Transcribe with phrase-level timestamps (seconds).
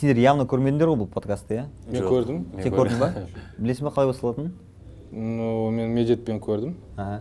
[0.00, 1.68] сендер явно көрмедіңдер ғой бұл подкастты иә?
[1.92, 2.42] Мен көрдім.
[2.62, 3.12] Сен көрдің ба?
[3.60, 4.52] Білесің ба қалай басталатынын?
[5.12, 6.76] Ну мен медетпен көрдім.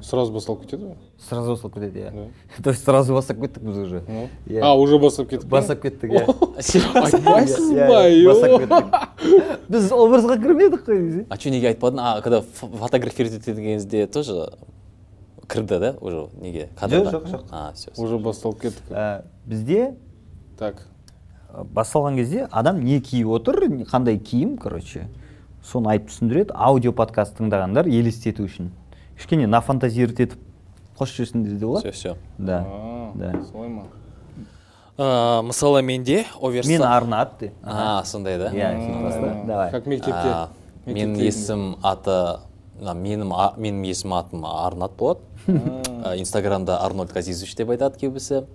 [0.05, 0.98] Сразу басталып кетеді ғой.
[1.26, 2.28] Сразу басталып кетеді иә.
[2.64, 4.04] То есть сразу бастап кеттік біз уже.
[4.46, 4.62] Иә.
[4.62, 6.24] а уже бастап кеттік бастап кеттік иә.
[7.04, 9.64] Айтпайсыз Иә, ба иә, бастап кеттік.
[9.70, 11.25] Біз образға кірмедік қой десе.
[11.30, 12.00] А че неге айтпадың?
[12.00, 14.52] А когда фотографировать еткен кезде тоже
[15.50, 16.70] кірді да уже неге?
[16.80, 17.43] Кадрға жоқ, жоқ.
[17.50, 18.91] а все уже басталып кеттік.
[18.91, 19.96] Ә, бізде
[20.59, 20.86] так.
[21.54, 23.59] Басталған кезде адам не киіп отыр
[23.89, 25.08] қандай киім короче
[25.66, 26.53] соны айтып түсіндіреді.
[26.55, 28.70] Аудио подкаст тыңдағандар елестету үшін.
[29.17, 30.39] Кішкене нафантазировать етіп
[30.99, 33.34] қосып жіберсін десе де все болады все да А, да.
[33.52, 33.84] солай ма?
[35.44, 38.50] Мысалы менде оверса мен арнат де а сондай да?
[38.52, 39.72] Иә давай.
[39.72, 40.13] Как мектепте.
[40.13, 40.50] А,
[40.86, 42.39] менің есім аты
[42.80, 45.20] менің а- менің есім атым арнат болады.
[46.03, 48.45] А, инстаграмда арнольд газизович деп айтады көбісі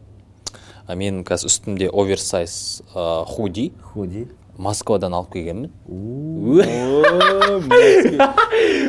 [0.89, 3.73] менің қазір үстімде оверсайз худи.
[3.95, 4.27] Худи.
[4.59, 5.73] Москвадан алып келгенмін.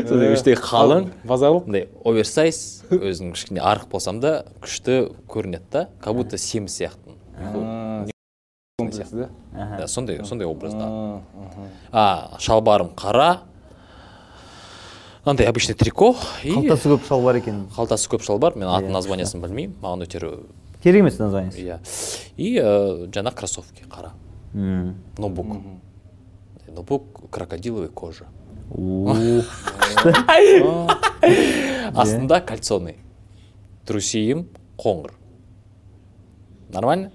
[0.05, 1.08] Сондай іштей қалың.
[1.25, 8.11] базарлық мындай оверсайз өзім кішкене арық болсам да күшті көрінеді да как будто семіз сияқтымын
[9.11, 9.88] да?
[9.88, 11.22] Сондай сондай образда
[11.92, 13.39] а шалбарым қара.
[15.25, 16.16] Андай обычный трико.
[16.44, 17.64] И қалтасы көп шалбар екен.
[17.73, 18.53] Қалтасы көп шалбар.
[18.53, 19.73] Мен атын Иә, названиясын білмеймін.
[19.81, 20.20] Маған өте
[20.86, 21.66] керек емес названиесі.
[21.66, 21.80] Иә.
[22.38, 24.14] И ә, жаңа кроссовки қара.
[24.53, 25.58] Ноутбук.
[26.69, 28.30] Ноутбук крокодиловой кожи.
[28.69, 29.09] У,
[31.94, 32.95] астында кальцоны.
[33.86, 34.47] Трусиім
[34.81, 35.11] қоңыр
[36.73, 37.11] нормально?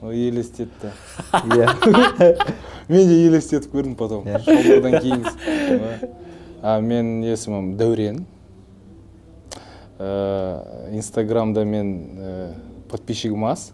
[0.00, 0.92] Ой, елестетті
[1.32, 1.68] иә
[2.88, 4.24] мен де елестетіп көрдім потом.
[4.24, 5.26] Шалбардан кейін
[6.62, 8.24] а менің есімім дәурен.
[9.98, 12.54] Инстаграмда мен ә,
[12.90, 13.72] подписчигім аз.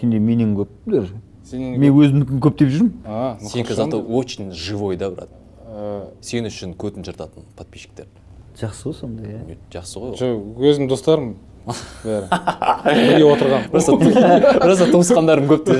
[0.00, 1.12] Сенде менен көп даже
[1.52, 2.92] мен өзімдікін көп деп жүрмін
[3.42, 5.28] сенікі зато очень живой да брат?
[5.66, 8.06] Ә, сен үшін көтін жыртатын подписчиктер.
[8.60, 9.56] Жақсы ғой сонда иә.
[9.72, 11.36] Жақсы ғой жоқ өзім достарым
[12.04, 12.28] бәрі.
[12.84, 13.96] Бірге отырған просто
[14.60, 15.74] просто туысқандарым көп те.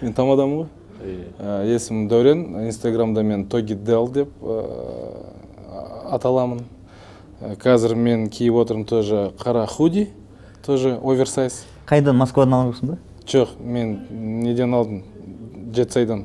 [0.00, 0.68] Мен тамадамын ғой.
[1.70, 2.66] Есімім дәурен.
[2.66, 4.28] Инстаграмда мен тоги дел деп
[6.10, 6.64] аталамын.
[7.40, 10.08] Ә, қазір мен киіп отырмын тоже қара худи
[10.66, 11.64] тоже оверсайз.
[11.88, 12.18] Қайдан?
[12.20, 12.98] Москвадан алғансың ба?
[13.26, 13.94] Жоқ мен
[14.42, 15.04] неден алдым?
[15.74, 16.24] Жетсайдан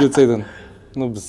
[0.00, 0.46] жетсайдан
[0.96, 1.26] ну біз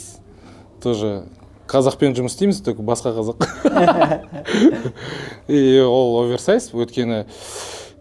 [0.82, 1.26] тоже
[1.70, 3.44] қазақпен жұмыс істейміз только басқа қазақ.
[5.48, 7.26] И ол оверсайз өйткені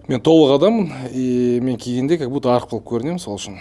[0.09, 3.59] мен толық адаммын и мен кигенде как будто арық болып көрінемін сол үшін.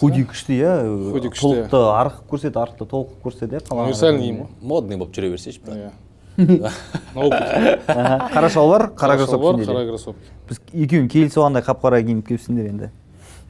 [0.00, 0.72] Худи күшті иә?
[1.12, 1.44] Худи күшті.
[1.44, 5.92] толықты арық көрсетеді арықты толық көрсетеді иә универсальный киім ғой модный болып жүре берсейші иә.
[7.14, 10.32] Қара шалбар қара кроссовки қара кроссовки.
[10.48, 12.90] Біз екеуің келісіп алғандай қап қара киініп келіпсіңдер енді.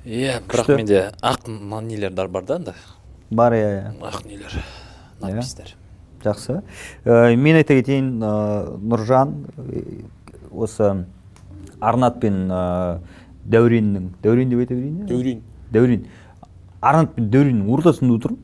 [0.05, 2.75] Иә бірақ менде ақ нелер бар да анда
[3.31, 3.95] бар иә иә.
[4.05, 4.61] Ақ нелер
[5.21, 5.75] надпистер
[6.25, 6.61] жақсы.
[7.05, 8.33] Ә, мен айта кетейін ә,
[8.81, 10.05] нұржан ә,
[10.53, 11.07] осы
[11.85, 12.99] арнат пен ә,
[13.45, 14.11] дәуреннің.
[14.25, 15.43] Дәурен деп айта берейін дәурен.
[15.73, 16.07] Дәурен.
[16.81, 18.43] Арнат пен дәуреннің ортасында отырмын.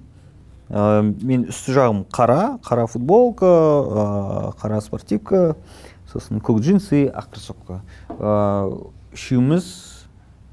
[0.71, 4.05] Ә, мен үсті жағым қара қара футболка ә,
[4.61, 5.57] қара спортивка
[6.07, 7.81] сосын көк джинсы ақ кроссовка
[8.21, 8.71] Ә,
[9.11, 9.67] үшеуміз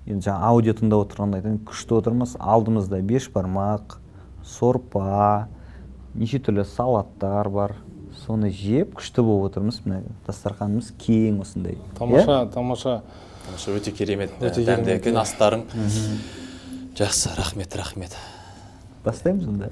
[0.08, 2.34] енді жаңа аудио тыңдап отырғанда айтайын күшті отырмыз.
[2.40, 4.00] Алдымызда бешбармақ
[4.42, 5.47] сорпа
[6.16, 7.76] неше түрлі салаттар бар.
[8.25, 9.81] Соны жеп күшті болып отырмыз.
[9.85, 11.78] Мына дастарханымыз кең осындай.
[11.78, 11.97] Иә?
[11.97, 13.01] тамаша тамаша.
[13.45, 15.67] Тамаша, өте керемет Өте дәмді екен астарың.
[16.97, 18.16] Жақсы рахмет рахмет.
[19.05, 19.72] Бастаймыз онда.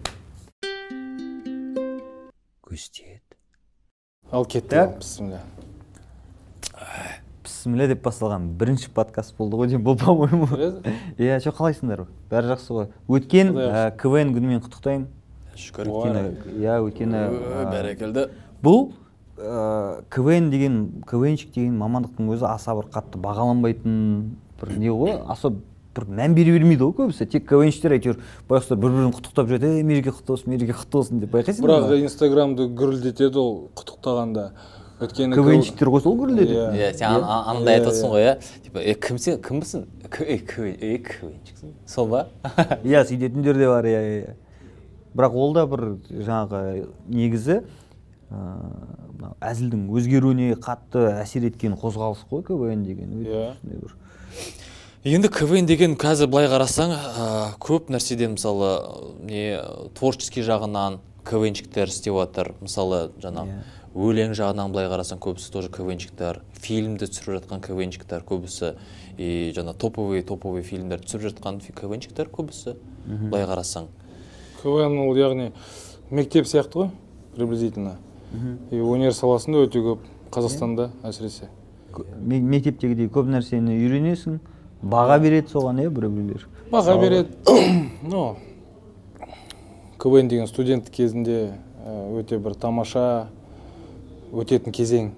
[4.31, 4.97] Ал кетті Так.
[4.99, 5.39] бісміллә.
[7.45, 10.47] Бісміллә деп басталған бірінші подкаст болды ғой деймін бұл по моему
[11.17, 12.05] иә че қалайсыңдар?
[12.31, 12.87] Бәрі жақсы ғой.
[13.07, 13.53] Өткен
[14.01, 15.05] квн күнімен құттықтаймын
[15.55, 16.23] шүкір өйткені
[16.61, 17.21] иә өйткені
[17.71, 18.27] бәрекелді.
[18.63, 18.91] бұл
[20.09, 20.75] квн деген
[21.07, 23.95] квнщик деген мамандықтың өзі аса бір қатты бағаланбайтын
[24.61, 25.51] бір не ғой аса
[25.95, 27.27] бір мән бере бермейді ғой көбісі.
[27.31, 31.19] Тек квнщиктер әйтеуір байғұстар бір бірін құттықтап жүреді ей мереке құтты болсын мереке құтты болсын
[31.23, 34.47] деп байқайсыңдар бірақ инстаграмды гүрілдетеді ол құттықтағанда.
[35.03, 36.71] Өйткені квнщиктер ғой сол гүрілдетеді Иә.
[36.79, 38.35] иә сен ан- ан- анандай айтып отырсың ғой иә.
[38.63, 42.27] Типа е кімсің кімсің К- е кв- е квнщиксің сол ба?
[42.83, 44.35] Иә сөйтетіндер де бар иә иә иә.
[45.15, 46.61] Бірақ ол да бір жаңағы
[47.07, 48.37] негізі ыыы,
[49.15, 53.55] мынау әзілдің өзгеруіне қатты әсер еткен қозғалыс қой квн деген Иә.
[53.63, 53.95] бір
[55.05, 57.25] енді квн деген қазір былай қарасаң ә,
[57.61, 58.71] көп нәрседен мысалы
[59.29, 59.61] не
[59.93, 62.53] творческий жағынан квнчиктер істеп жатыр.
[62.61, 63.59] Мысалы жаңағы
[63.95, 68.75] өлең жағынан былай қарасаң көбісі тоже квнчиктер фильмді түсіріп жатқан квнчиктер көбісі.
[69.17, 72.75] И жаңа топовый топовый фильмдер түсіріп жатқан квнчиктер көбісі.
[73.05, 73.87] Былай қарасаң.
[74.65, 75.51] Квн ол яғни
[76.09, 76.89] мектеп сияқты ғой
[77.35, 77.97] приблизительно.
[78.71, 80.01] И өнер саласында өте көп
[80.33, 81.51] қазақстанда әсіресе.
[82.19, 84.39] Ме- мектептегідей көп нәрсені үйренесің
[84.83, 86.47] баға береді соған иә біреу біреулер?
[86.71, 87.29] Баға береді.
[88.03, 88.35] Ну
[89.97, 91.53] квн деген студент кезінде
[91.85, 93.27] ә, өте бір тамаша
[94.33, 95.11] өтетін кезең.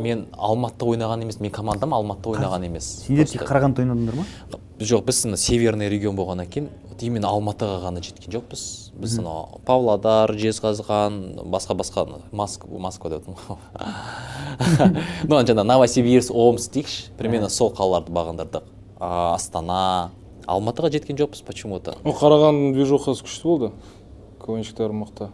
[0.00, 2.84] Мен алматыда ойнаған емес мен командам алматыда ойнаған емес.
[3.08, 4.24] сендер тек қарағандыда ойнадыңдар ма?
[4.80, 8.62] Жоқ біз ана северный регион болғаннан кейін вот именно алматыға ғана жеткен жоқпыз.
[8.96, 13.58] Біз анау павлодар жезқазған басқа басқа москва москва деп отырмын.
[15.28, 17.10] Ну жаңағы новосибирск омск дейікші.
[17.18, 18.64] Примерно сол қалаларды бағындырдық.
[18.98, 20.10] А, астана.
[20.48, 23.72] Алматыға жеткен жоқпыз почему то ну қарағандының движухасы күшті болды.
[24.40, 25.28] Квнщиктер мықты.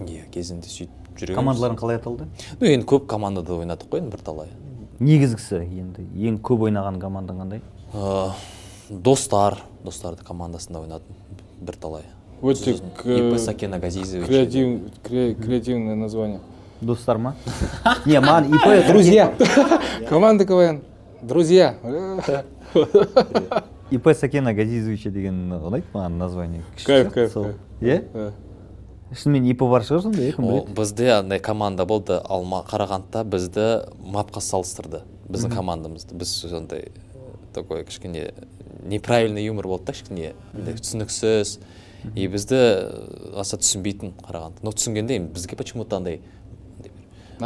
[0.00, 2.26] Иә кезінде сөйтіп жүреміз командаларың қалай аталды?
[2.60, 4.48] Ну енді көп командада ойнадық қой енді бірталай.
[4.98, 7.64] Негізгісі енді ең көп ойнаған командаң қандай?
[8.90, 11.16] Достар достарды командасында ойнадым
[11.60, 12.02] бірталай.
[12.42, 16.40] Өте ип сакена газизович креатив, кре- креативное название.
[16.80, 17.34] Достар ма?
[18.06, 19.34] Не маған ип друзья.
[20.08, 20.82] команда квн.
[21.22, 21.74] Друзья.
[23.90, 26.62] Ип сакена газизовича деген ұнайды маған название.
[26.84, 27.36] Кайф, кайф,
[27.80, 28.32] иә
[29.14, 32.18] шынымен ип бар шығар сонда иә кім біледі бізде андай команда болды.
[32.28, 33.66] Алма қарағандыда бізді
[34.02, 35.04] мапқа салыстырды.
[35.30, 36.18] Біздің командамызды.
[36.18, 36.90] Біз сондай
[37.56, 38.30] такой кішкене
[38.84, 41.58] неправильный юмор болды да кішкене түсініксіз.
[42.14, 42.60] И бізді
[43.34, 46.20] аса түсінбейтін қарағанды но түсінгенде енді бізге почему то андай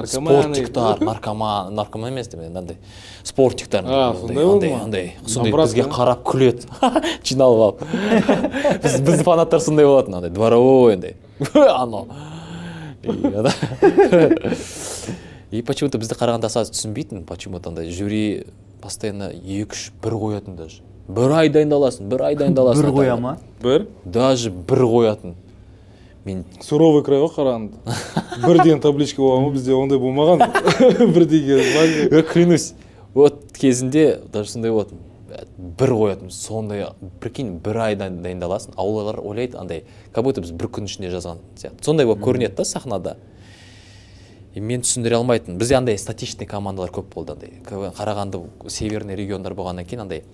[0.04, 2.76] спортиктар наркоман наркоман емес деп андай
[3.24, 6.68] спортиктар андай андай сондай бізге қарап күледі.
[7.24, 7.86] Жиналып алып.
[8.84, 11.16] Біз біздің фанаттар сондай болатын андай дворовой андай.
[11.54, 12.06] Анау
[13.02, 13.54] И ана-
[15.50, 18.46] и почему то бізді қарағанда аса түсінбейтін почему то андай жюри
[18.82, 20.82] постоянно екі үш бір қоятын даже.
[21.10, 22.82] Бір ай дайындаласың бір ай дайындаласың.
[22.86, 23.36] Бір қоя ма?
[23.62, 23.86] Бір?
[24.04, 25.34] Даже бір қоятын.
[26.24, 27.78] Мен суровый край ғой қарағанды.
[28.46, 30.44] Бірден табличка болған ғой бізде ондай болмаған.
[31.14, 31.62] Бір деген
[32.10, 32.74] Э, клянусь.
[33.14, 34.98] Вот кезінде даже сондай болатын
[35.58, 36.84] бір қоятын сондай
[37.20, 38.74] прикинь бір ай дай- дайындаласың.
[38.76, 41.82] Аулалар ойлайды андай как будто біз бір күн ішінде жазған сияқты.
[41.84, 43.16] Сондай болып көрінеді да сахнада.
[44.54, 45.58] Мен түсіндіре алмайтынмын.
[45.60, 47.52] Бізде андай статичный командалар көп болды андай.
[47.66, 50.24] Қарағанды северный региондар болғаннан кейін андай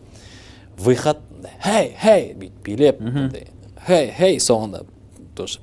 [0.78, 1.20] выход
[1.64, 2.32] хей хей!
[2.36, 3.48] бүйтіп билеп андай
[3.86, 4.38] хей хей!
[4.40, 4.84] соңында
[5.36, 5.60] тоже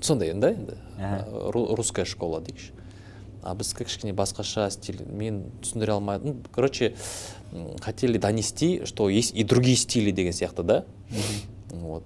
[0.00, 0.76] сондай да енді
[1.52, 2.72] русская школа дейікші.
[3.42, 6.34] А біздікі кішкене басқаша стиль мен түсіндіре алмадым.
[6.34, 6.94] Ну, короче
[7.80, 10.84] хотели донести что есть и другие стили деген сияқты да.
[11.70, 12.02] Вот.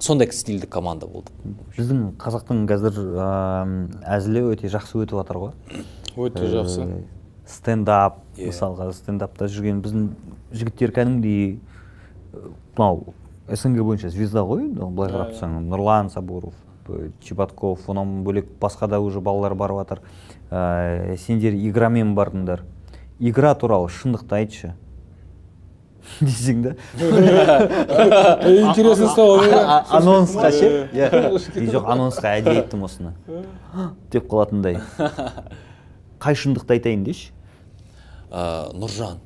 [0.00, 1.32] Сондай стильді команда болды.
[1.76, 5.52] Біздің қазақтың қазір ыыы, әзілі өте жақсы өтіп жатыр ғой.
[6.16, 6.84] Өте жақсы.
[6.84, 7.02] Э,
[7.46, 8.50] стендап Иә.
[8.50, 10.08] мысалға стендапта жүрген біздің
[10.52, 11.58] жігіттер кәдімгідей
[12.76, 13.14] мынау
[13.48, 15.60] снг бойынша звезда ғой енді былай қарап тұрсаң.
[15.70, 16.54] Нұрлан сабуров
[17.22, 20.02] чебатков онан бөлек басқа да уже балалар барып жатыр.
[20.50, 22.62] Ә, сендер играмен бардыңдар.
[23.18, 24.74] Игра туралы шындықты айтшы.
[26.20, 26.74] Десең да
[28.46, 31.08] интересно стало А- а- анонсқа ше иә
[31.60, 33.14] И жоқ анонсқа әдейі айттым осыны
[34.12, 34.80] деп қалатындай
[36.20, 37.32] қай шындықты айтайын деші
[38.30, 39.18] нұржан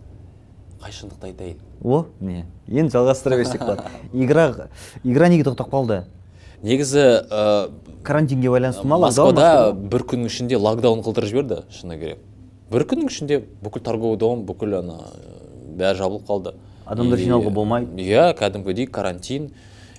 [0.81, 4.69] қай шындықты айтайын о не енді жалғастыра берсек болады игра
[5.05, 6.03] игра неге тоқтап қалды
[6.63, 7.70] негізі ә,
[8.03, 12.19] карантинге байланысты ма москвада бір күннің ішінде локдаун қылдырып жіберді шыны керек
[12.72, 14.99] бір күннің ішінде бүкіл торговый дом бүкіл ана
[15.81, 16.53] бәрі жабылып қалды
[16.91, 18.03] Адамдар жиналуға болмайды.
[18.03, 19.51] иә кәдімгідей карантин.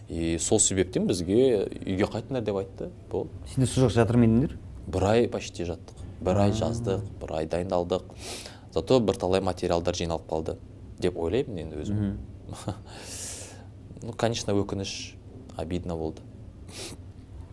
[0.09, 2.89] И сол себептен бізге үйге қайтыңдар деп айтты.
[3.09, 3.31] Болды.
[3.47, 4.57] Сендер сол жақта жатыр ма едіңдер?
[4.91, 6.01] Бір ай почти жаттық.
[6.19, 8.03] Бір ай жаздық бір ай дайындалдық.
[8.73, 10.57] Зато бірталай материалдар жиналып қалды
[10.99, 12.17] деп ойлаймын енді өзім.
[14.03, 15.13] Ну конечно өкініш
[15.55, 16.21] обидно болды.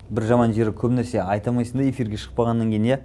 [0.09, 2.97] Бір жаман жері көп нәрсе айта алмайсың да эфирге шықпағаннан кейін иә?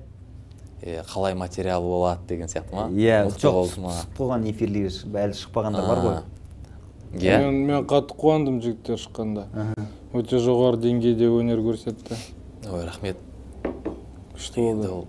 [1.14, 2.88] Қалай материал болады деген сияқты ма?
[2.92, 6.20] Иә жоқ шығып қойған эфирлер әлі шықпағандар бар ғой.
[7.14, 7.40] иә.
[7.46, 9.48] Мен, мен қатты қуандым жігіттер шыққанда.
[10.14, 12.20] Өте жоғары деңгейде өнер көрсетті.
[12.70, 13.18] Ой рахмет.
[14.34, 15.06] Күшті енді болды ол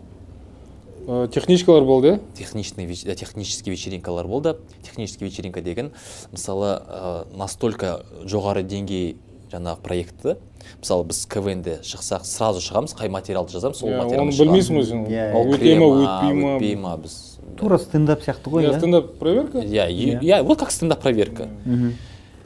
[1.07, 4.57] Э, техничкалар болды иә техничный э, технический вечеринкалар болды.
[4.83, 5.93] Технический вечеринка деген
[6.33, 9.19] мысалы ә, настолько жоғары деңгей
[9.55, 10.37] жаңағы проектті.
[10.81, 14.41] Мысалы біз квн-де шықсақ сразу шығамыз қай материалды жазамыз сол Иә, материалды оны шығамыз.
[14.43, 15.05] білмейсің ғой сен.
[15.07, 15.55] Иә, ол иә.
[15.59, 17.17] өте ма Өтпей ма өтпей ма біз
[17.59, 18.79] тура стендап сияқты ғой иә иә.
[18.79, 19.59] стендап проверка?
[19.59, 20.43] Иә иә.
[20.43, 21.49] вот как стендап проверка.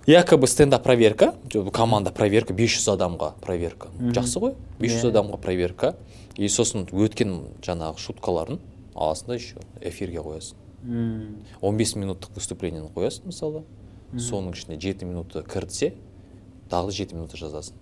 [0.07, 1.35] Якобы стендап проверка
[1.73, 3.89] команда проверка 500 адамға проверка.
[4.01, 5.95] Жақсы ғой 500 адамға проверка.
[6.37, 8.59] И сосын өткен жаңағы шуткаларын
[8.95, 10.55] аласың да еще эфирге қоясың.
[11.61, 13.63] 15 минуттық выступлениені қоясың мысалы.
[14.17, 15.93] Соның ішіне жеті минуты кіртсе
[16.71, 17.75] тағы да жеті минуты жазасың.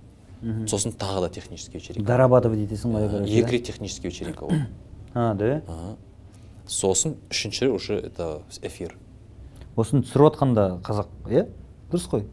[0.68, 4.66] Сосын тағы да технический вечеринка дорабатывать етесің ғой короче, екі рет технический вечеринка ғой
[5.14, 5.62] а да?
[6.68, 8.96] Сосын үшінші уже это эфир.
[9.76, 11.46] Осыны түсіріп жатқанда қазақ иә?
[11.90, 12.26] Дұрыс қой.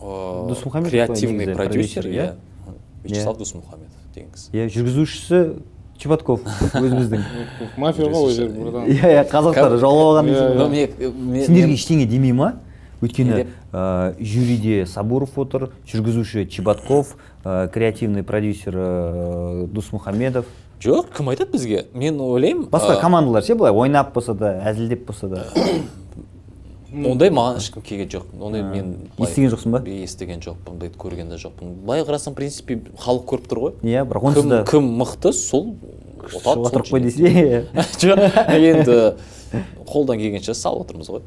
[0.00, 2.34] Досмұхамедов креативный продюсер иә?
[3.04, 3.40] вячеслав Иә.
[3.40, 4.50] досмұхамедов деген кісі.
[4.56, 5.40] Иә жүргізушісі
[6.00, 6.40] чебатков
[6.72, 7.22] өзіміздің.
[7.76, 8.88] Мафия ғой ол жер братан.
[8.88, 12.54] Иә иә қазақтар жаулап алған Иә, мне- сендерге ештеңе демей ма
[13.00, 20.48] өйткені ә, жюриде сабуров отыр жүргізуші чебатков ә, креативный продюсер ә, досмұхамедов
[20.80, 21.86] жоқ кім айтады бізге?
[21.94, 25.46] Мен ойлаймын басқа а, командалар ше былай ойнап болса да әзілдеп болса да.
[26.90, 28.30] Ондай маған ешкім келген жоқ.
[28.42, 29.80] Ондай мен естіген жоқсың ба?
[29.86, 31.76] естіген жоқпын ондайды көрген де жоқпын.
[31.84, 33.74] Былай қарасаң в принципе халық көріп тұр ғой.
[33.86, 34.62] Иә бірақ онсыз кім да.
[34.66, 35.76] кім мықты сол
[36.18, 37.66] ұтады, отырып қой десе.
[38.02, 38.24] Жоқ
[38.72, 38.98] енді
[39.86, 41.22] қолдан келгенше салып отырмыз ғой.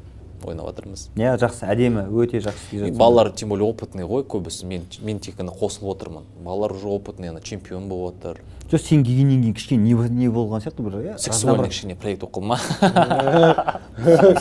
[0.48, 4.66] Ойнап жатырмыз иә жақсы әдемі өте жақсы балалар тем более опытный ғой көбісі.
[4.66, 6.24] Мен мен тек қана қосылып отырмын.
[6.44, 10.64] Балалар уже опытный ана чемпион болып жатыр жоқ сен келгеннен кейін кішкене не, не болған
[10.64, 11.18] сияқты бір иә?
[11.22, 12.58] Сексуальный кішкене проект оқылды ма?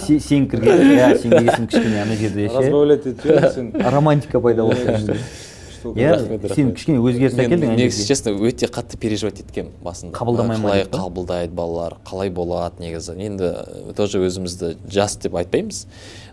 [0.06, 2.56] Се- сен кірген иә сен келгесін кішкене ана жерде ше?
[2.56, 3.73] разбавлять етіп сен.
[3.76, 5.18] Романтика пайда болды
[5.90, 10.14] иә сен кішкене өзгеріс әкелдің негізі честно өте қатты переживать еткенмін басында.
[10.16, 13.16] Қабылдамай ма қалай қабылдайды балалар қалай болады негізі.
[13.18, 15.86] Енді э, тоже өзімізді жас деп айтпаймыз.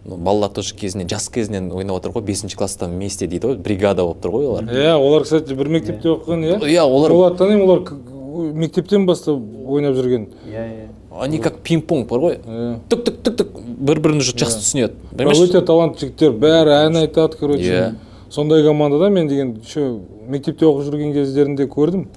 [0.05, 4.05] Но балалар тоже кезінен жас кезінен ойнап отыр ғой бесінші класста вместе дейді ғой бригада
[4.05, 4.69] болып тұр ғой олар.
[4.69, 6.61] Иә олар кстати бір мектепте оқыған иә?
[6.63, 10.29] Иә, олар- оларды танимын олар мектептен бастап ойнап жүрген.
[10.47, 10.87] Иә иә.
[11.19, 12.37] Они как пинг понг бар ғой.
[12.45, 12.79] Иә.
[12.89, 14.93] түк түк түк түк бір бірін уже жақсы түсінеді.
[15.11, 15.49] Бірақ понимаешь?
[15.49, 17.63] өте талантты жігіттер бәрі ән айтады короче.
[17.65, 17.95] Иә.
[18.29, 22.07] Сондай командада мен деген еще мектепте оқып жүрген кездерінде көрдім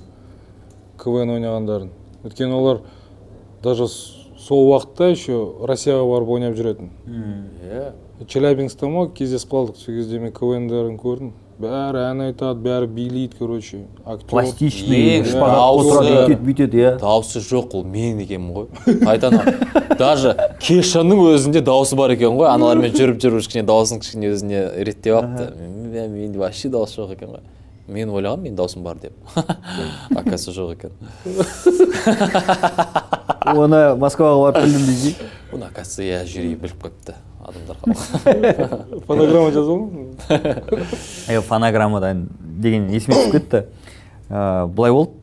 [1.00, 1.90] квн ойнағандарын.
[2.24, 2.82] Өйткені олар
[3.62, 6.90] даже сол уақытта еще россияға барып ойнап жүретін.
[7.08, 7.92] Иә.
[8.26, 9.76] Челябинскта ма кездесіп қалдық.
[9.76, 11.32] Сол кезде мен квндарын көрдім.
[11.62, 13.82] Бәрі ән айтады бәрі билейді короче.
[14.04, 16.92] Актер пластичный Ең шпагат бүйтеді иә.
[17.00, 18.66] Дауысы жоқ ол мен екенмін ғой.
[19.08, 19.40] Айтаны
[19.98, 22.50] даже кешаның өзінде дауысы бар екен ғой.
[22.52, 25.50] Аналармен жүріп жүріп кішкене дауысын кішкене өзіне реттеп алыпты.
[25.56, 27.42] Мен- менде вообще дауыс жоқ екен ғой.
[27.88, 29.12] Мен ойлағанмын менің даусым бар деп.
[30.14, 30.92] Оказывается жоқ екен.
[33.52, 37.16] Оны москваға барып білдім дейсің оны оказывается иә жюри біліп қойыпты.
[37.42, 37.76] Адамдар.
[39.06, 40.30] Фонограмма жазып
[41.28, 43.62] е фонограммадан деген есіме түсіп кетті.
[44.30, 45.18] Ә, былай болды.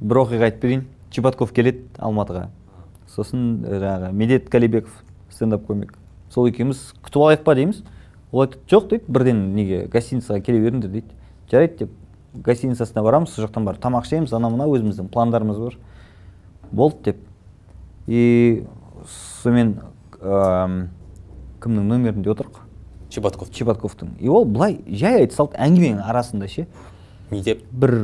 [0.00, 0.84] Бір оқиға айтып берейін.
[1.14, 2.48] Чебатков келеді алматыға.
[3.14, 5.94] Сосын ә, жаңағы медет қалибеков стендап комик.
[6.34, 7.54] Сол екеуміз күтіп алайық па?
[7.54, 7.82] дейміз.
[8.32, 9.04] Ол айтады жоқ дейді.
[9.08, 11.14] Бірден неге гостиницаға келе беріңдер дейді.
[11.50, 11.92] Жарайды деп
[12.34, 13.30] гостиницасына барамыз.
[13.30, 14.34] Сол жақтан барып тамақ ішеміз.
[14.34, 15.78] Анау мынау өзіміздің пландарымыз бар.
[16.72, 17.22] Болды деп.
[18.06, 18.64] И
[19.42, 19.78] сонымен
[21.64, 22.60] кімнің номерінде отырық?
[23.10, 26.66] Чебатков чебатковтың и ол былай жай айта салды әңгіменің арасында ше.
[27.30, 27.62] Не деп?
[27.72, 27.94] Бір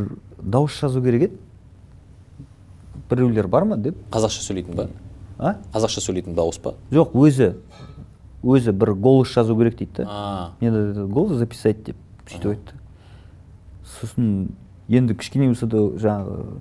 [0.41, 1.39] дауыс жазу керек еді.
[3.11, 3.97] Біреулер бар ма деп?
[4.15, 4.87] Қазақша сөйлейтін ба?
[5.39, 5.55] А?
[5.75, 6.75] Қазақша сөйлейтін дауыс па?
[6.95, 7.53] Жоқ өзі
[8.45, 10.07] өзі бір голос жазу керек дейді да.
[10.09, 10.51] А.
[10.61, 11.97] Мне надо голос записать деп
[12.31, 12.79] сөйтіп айтты.
[13.99, 14.49] Сосын
[14.89, 16.61] енді кішкене болса да жаңағы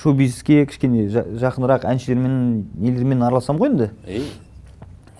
[0.00, 3.90] шоу бизнеске кішкене жа- жақынырақ әншілермен нелермен араласамын ғой енді.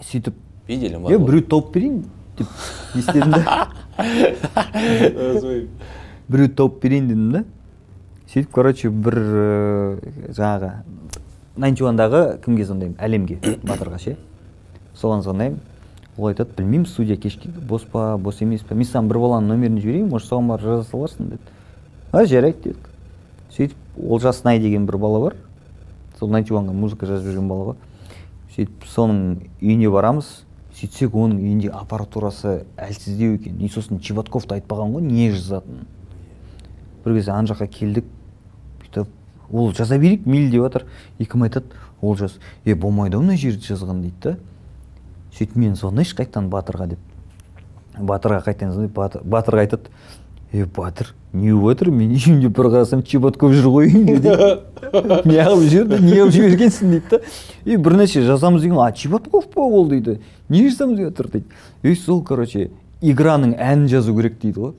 [0.01, 0.35] Сөйтіп
[0.73, 1.27] беделім е бар ғой.
[1.29, 2.05] біреу тауып берейін
[2.39, 2.49] деп
[2.95, 3.69] не істедім да
[6.29, 7.45] біреуді тауып берейін дедім да
[8.33, 9.19] сөйтіп короче бір
[10.33, 10.73] жаңағы
[11.57, 12.97] найнти уандағы кімге звондаймын?
[12.97, 13.37] Әлемге.
[13.61, 14.17] Батырға ше.
[14.97, 15.59] Соған звондаймын.
[16.17, 18.75] Ол айтады білмеймін студия кеш келді бос па бос емес па.
[18.75, 21.53] Мен саған бір баланың нөмірін жіберейін может соған барып жаза саларсың деді.
[22.13, 22.89] А жарайды дедік
[23.53, 23.77] сөйтіп
[24.09, 25.37] олжас най деген бір бала бар.
[26.19, 27.77] Сол найнти уанға музыка жазып жүрген бала ғой
[28.57, 30.45] сөйтіп соның үйіне барамыз.
[30.77, 33.59] Сөйтсек оның үйінде аппаратурасы әлсіздеу екен.
[33.61, 35.87] И сосын чебатковты айтпаған ғой не жазатынын.
[37.05, 38.09] Бір кезде ана жаққа келдік
[38.81, 40.87] бүйтіп ол жаза берейік мейлі деп жатыр
[41.19, 41.77] и кім айтады?
[42.01, 44.37] Ол жаз е болмайды ау мына жерді жазған дейді да.
[45.37, 46.99] Сөйтіп мен звондайыншы қайтадан батырға деп.
[47.99, 49.91] Батырға қайтадан звондайды батыр, батырға айтады.
[50.53, 55.63] Е батыр не болып жатыр мен үйімде бір қарасам чеботков жүр ғой үйімде дейді неғып
[55.73, 57.21] жүрді не қылып жібергенсің дейді да.
[57.65, 59.89] И бір нәрсе жазамыз деген а чеботков па ол?
[59.89, 60.19] дейді.
[60.49, 60.99] Не жазамыз?
[60.99, 61.47] деп жатыр дейді.
[61.83, 64.75] И сол короче играның әнін жазу керек дейді ғой.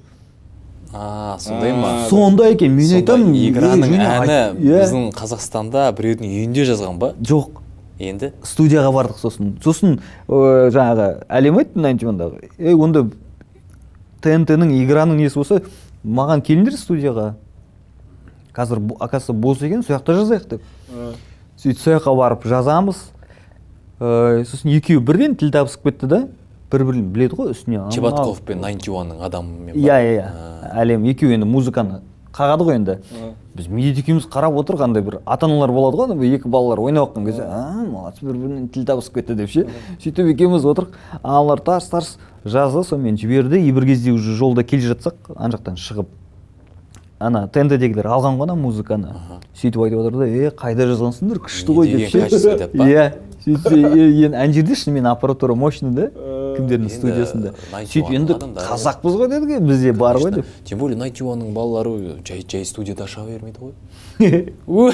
[0.94, 2.06] А сондай ма?
[2.10, 4.84] Сонда екен мен айтамын играның «Е, жөне әні иә».
[4.84, 7.16] біздің қазақстанда біреудің үйінде жазған ба?
[7.18, 7.64] Жоқ.
[7.98, 8.30] Енді?
[8.46, 9.56] Студияға бардық сосын.
[9.64, 9.98] Сосын
[10.30, 13.08] жаңағы әлем айтты найнти уандағы е онда
[14.24, 15.62] тнтнің играның несі болса
[16.04, 17.34] маған келіңдер студияға.
[18.54, 20.62] Қазір оказывается бос екен сол жақта жазайық деп.
[21.58, 23.02] Сөйтіп сол жаққа барып жазамыз.
[24.00, 26.20] Э, сосын екеуі бірден тіл табысып кетті да
[26.72, 30.26] бір бірін біледі ғой үстіне чебатков пен найнти уанның адамымен иә иә иә.
[30.82, 32.02] Әлем екеуі енді музыканы
[32.34, 32.98] қағады ғой енді.
[33.54, 37.14] Біз медет екеуміз қарап отырық андай бір ата аналар болады ғой ана екі балалар ойнап
[37.14, 39.68] жатқан кезде а молодец бір бірінен тіл табысып кетті деп ше.
[40.02, 44.94] Сөйтіп екеуміз отырық аналар тарс тарс жазды сонымен жіберді и бір кезде уже жолда келе
[44.94, 46.08] жатсақ ана жақтан шығып
[47.24, 49.14] ана тнддегілер алған ғой ана музыканы.
[49.56, 52.76] Сөйтіп айтып жатыр да е қайда жазғансыңдар күшті ғой деп.
[52.76, 53.06] иә
[53.46, 56.10] сөйтсе енді ана жерде шынымен аппаратура мощный да
[56.58, 57.54] кімдердің Енді студиясында.
[57.72, 60.46] Сөйтіп енді қазақпыз ғой дедік енді бізде бар ғой деп.
[60.66, 63.72] Тем более найнти балалары жай жай студияда аша бермейді
[64.20, 64.94] ғой.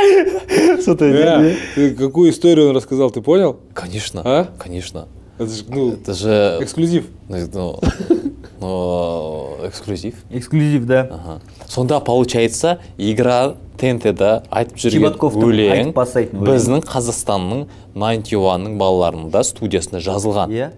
[0.00, 3.58] Э, какую историю он рассказал, ты понял?
[3.74, 4.46] конечно А?
[4.58, 5.08] конечно.
[5.40, 7.06] Это же, ну, это же эксклюзив.
[7.28, 7.78] ну,
[8.60, 10.14] ну, эксклюзив.
[10.30, 11.00] Эксклюзив да.
[11.10, 11.40] Ага.
[11.66, 15.94] сонда получается игра тнтда айтып жүрген өлең
[16.34, 20.52] біздің қазақстанның найнти уанның балаларының да студиясында жазылған.
[20.52, 20.70] Иә.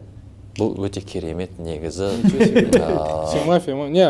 [0.61, 2.13] Бұл өте керемет негізі.
[2.29, 4.07] Все мафия, ма- не,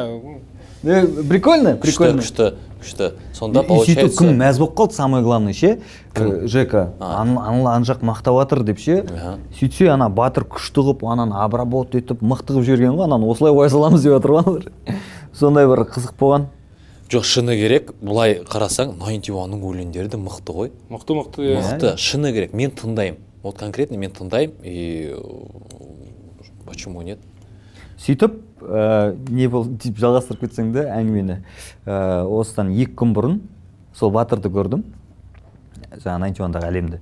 [0.82, 2.22] прикольно прикольно.
[2.22, 5.78] күшті күшті сонда сөйтіп кім получается мәз болып қалды самое главное ше
[6.16, 6.92] жека.
[6.98, 9.04] Ана жақ мақтап жатыр деп ше.
[9.58, 13.70] Сөйтсе ана батыр күшті қылып ананы обработать етіп мықты қылып жіберген ғой ананы осылай қоя
[13.70, 14.98] саламыз деп жатыр ғой аналар
[15.32, 16.48] сондай бір қызық болған.
[17.12, 17.92] Жоқ шыны керек.
[18.00, 20.70] Былай қарасаң найнти уанның өлеңдері де мықты ғой.
[20.88, 21.58] Мықты мықты иә.
[21.60, 21.96] мықты.
[22.00, 22.54] Шыны керек.
[22.54, 23.18] Мен тыңдаймын.
[23.42, 24.54] Вот конкретно мен тыңдаймын.
[24.64, 25.14] И
[26.64, 27.18] почему нет?
[28.02, 31.38] Сөйтіп ә, не болды деп жалғастырып кетсең де әңгімені.
[31.86, 33.38] Ә, осыдан екі күн бұрын
[33.96, 34.84] сол батырды көрдім.
[35.92, 37.00] Жаңағы найнтиуандағы әлемді.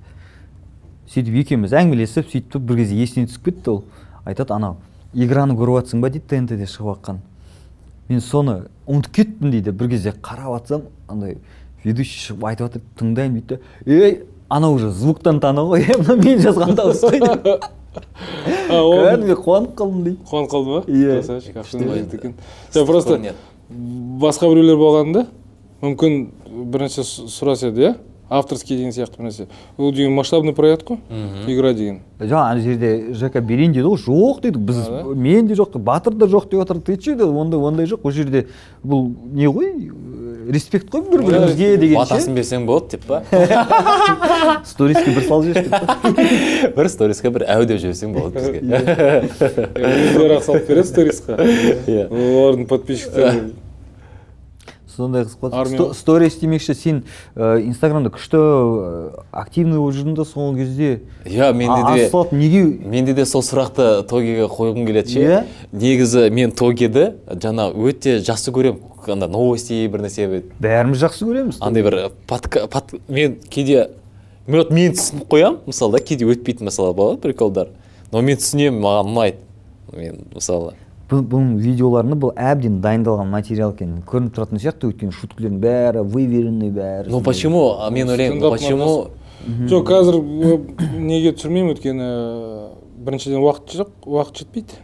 [1.11, 3.83] Сөйтіп екеуміз әңгімелесіп сөйтіп бір кезде есіне түсіп кетті ол.
[4.25, 4.77] Айтады анау
[5.13, 6.09] играны көріп жатсың ба?
[6.09, 7.19] дейді тнтде шығып жатқан
[8.09, 8.55] мен соны
[8.87, 9.71] ұмытып кеттім дейді.
[9.71, 11.37] Бір кезде қарап жатсам андай
[11.83, 16.17] ведущий шығып айтып жатыр тыңдаймын дейді да ей анау уже звуктан тану ғой е мынау
[16.21, 17.63] мен жазған дауыс қой деп.
[17.93, 21.15] Кәдімгі қуанып қалдым дейді қуанып қалды ма Иә.
[21.19, 21.55] красавчик
[22.13, 22.33] екен
[22.73, 23.17] жоқ просто
[24.21, 25.25] басқа біреулер болғанда
[25.81, 26.27] мүмкін
[26.71, 27.95] бірінші с- сұрас еді иә?
[28.31, 29.47] Авторский деген сияқты бір нәрсе.
[29.77, 30.97] Ол деген масштабный проект қой
[31.51, 31.99] игра деген.
[32.21, 34.79] Жаңа ана жерде жк берейін деді ғой жоқ дедік біз
[35.15, 37.99] мен де жоқ батыр да жоқ деп жатыр ты че деді ондай ондай жоқ?
[38.03, 38.45] Ол жерде
[38.85, 39.71] бұл не ғой?
[39.91, 43.21] Э, респект қой бір бірімізге деген батасын берсең болады деп па?
[44.65, 48.61] Сториске бір салып жіберші деп бір сториске бір әу деп жіберсең болады бізге.
[49.81, 51.37] Өздері ақ салып береді сторисқа
[51.91, 52.07] Иә.
[52.09, 53.43] олардың подписчиктері.
[54.95, 55.93] Сондай қызық ғой.
[55.95, 57.03] сторис демекші сен
[57.35, 60.89] ә, инстаграмда күшті ә, активный болып жүрдің да соңғы кезде.
[61.25, 62.63] Иә менде де неге?
[62.85, 65.19] менде де сол сұрақты тогеге қойғым келеді ше.
[65.19, 65.43] Иә?
[65.71, 68.81] негізі мен тогеді жаңа өте жақсы көремін.
[69.07, 70.27] Анда новости бір нәрсе
[70.61, 73.89] бәріміз жақсы көреміз андай бір подка, под, мен кейде
[74.45, 77.71] мен вот мен түсініп қоямын мысалы да кейде өтпейтін мысалы болады приколдар.
[78.11, 79.37] Но мен түсінемін маған ұнайды.
[79.95, 80.75] Мен мысалы
[81.11, 87.11] бұның видеоларында бұл әбден дайындалған материал екенін көрініп тұратын сияқты өйткені шуткілердің бәрі выверенный бәрі
[87.11, 87.77] ну почему?
[87.79, 89.09] А мен ойлаймын почему?
[89.41, 90.57] Жоқ қазір э,
[91.01, 92.65] неге түсірмеймін өйткені э,
[93.01, 94.77] біріншіден уақыт жоқ уақыт жетпейді.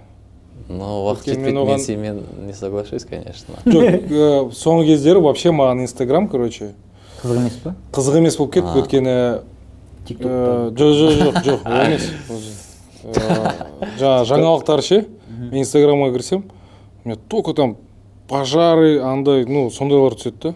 [0.68, 3.54] Ну уақыт жетпейді мен сенімен не соглашусь конечно.
[3.66, 6.74] Жоқ э, соңғы кездері вообще маған инстаграм короче
[7.22, 7.76] қызық емес па?
[7.94, 9.16] қызық емес болып кетті өйткені
[10.08, 12.10] жоқ жоқ жоқ жоқ ол емес.
[14.02, 15.04] Жаңағы жаңалықтар ше?
[15.38, 16.44] Мен инстаграмға кірсем
[17.06, 17.78] у меня только там
[18.28, 20.56] пожары андай ну сондайлар түседі да.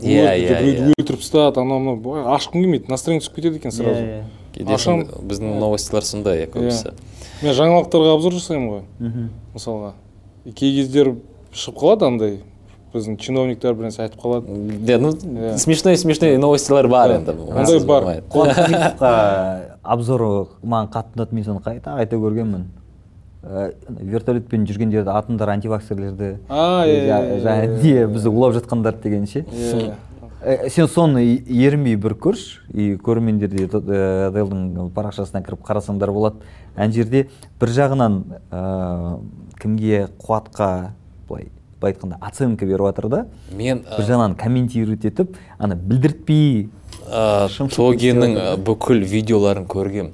[0.00, 0.94] Иә, иә, біреуді иә.
[0.98, 4.00] өлтіріп тастады анау мынау былай ашқым келмейді настроение түсіп кетеді екен сразу.
[4.00, 4.22] Иә,
[4.54, 6.50] кейде Ашам- сон- біздің новостилар сондай иә.
[6.54, 6.94] көбісі.
[7.42, 9.28] Мен жаңалықтарға обзор жасаймын ғой.
[9.54, 9.92] Мысалға
[10.46, 11.16] И кей кездері
[11.52, 12.38] шығып қалады андай
[12.94, 14.46] біздің чиновниктер бір нәрсе айтып қалады.
[14.86, 15.58] Да ну Иә.
[15.58, 18.22] смешной смешной новостилар бар енді ондай бар.
[19.82, 22.64] обзоры маған қатты ұнады мен соны қайта қайта көргенмін.
[23.40, 29.44] Ә, вертолетпен жүргендерді атыңдар антиваксерлерді А, жа- жаңа иә, не бізді улап жатқандарды деген ше.
[30.44, 36.36] Ә, сен соны ерінбей бір көрші и көрермендер де делдің парақшасына кіріп қарасаңдар болады.
[36.76, 37.28] Ана жерде
[37.60, 38.20] бір жағынан
[38.52, 39.20] ә,
[39.60, 40.90] кімге қуатқа
[41.28, 41.48] былай
[41.80, 43.26] былай айтқанда оценка беріп жатыр да.
[43.56, 46.68] Мен бір жағынан комментировать етіп ана білдіртпей.
[47.08, 50.10] ә, тогенің ә, бүкіл видеоларын көргем.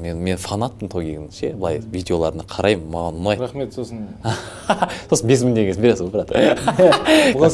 [0.00, 1.52] Мен мен фанатпын тогенің ше?
[1.56, 3.42] Былай видеоларына қараймын маған ұнайды.
[3.42, 4.06] Рахмет сосын.
[5.10, 6.28] Сосын бес мың теңгесін бересің ғой брат.
[7.36, 7.50] Бұған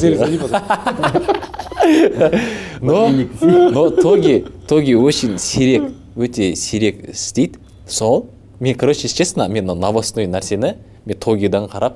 [2.81, 3.09] но
[3.71, 7.59] но тоги тоги очень сирек өте сирек істейді.
[7.87, 8.27] Сол
[8.59, 10.75] мен короче честно мен мына новостной нәрсені
[11.05, 11.93] мен тогидан қарап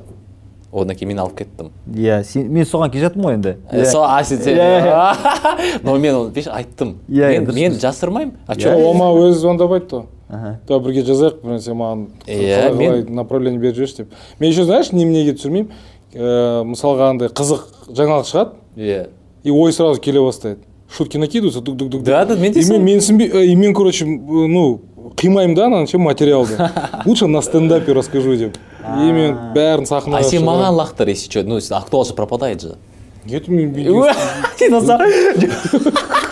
[0.72, 1.72] одан кейін мен алып кеттім.
[1.94, 3.56] Иә сен мен соған келе жатырмын ғой енді.
[3.72, 6.98] Э, сол а сен сен- Иә, но мен оны айттым.
[7.08, 8.34] Иә, мен жасырмаймын.
[8.48, 9.96] А че ол маған өзі звондап айтты.
[9.98, 10.17] Аха.
[10.30, 14.08] Давай бірге жазайық бірін сен маған Иә, мен- направление беріп жіберші деп
[14.40, 15.72] мен еще знаешь неменеге түсірмеймін
[16.16, 18.56] Э, мысалға андай қызық жаңалық шығады.
[18.80, 19.02] Иә
[19.44, 20.62] и ой сразу келе бастайды.
[20.90, 23.74] Шутки накидываются дук дук дук Да, да, мен де и мен менсінбей э, и мен
[23.74, 24.82] короче э, ну
[25.16, 26.58] қимаймын да ананы ше материалды
[27.06, 28.58] лучше на стендапе расскажу деп.
[28.82, 31.44] И мен бәрін сахнаға а сен маған лақтыр если что.
[31.44, 32.78] Ну актуал же пропадает же.
[33.26, 33.76] Нет мен
[34.58, 34.74] сен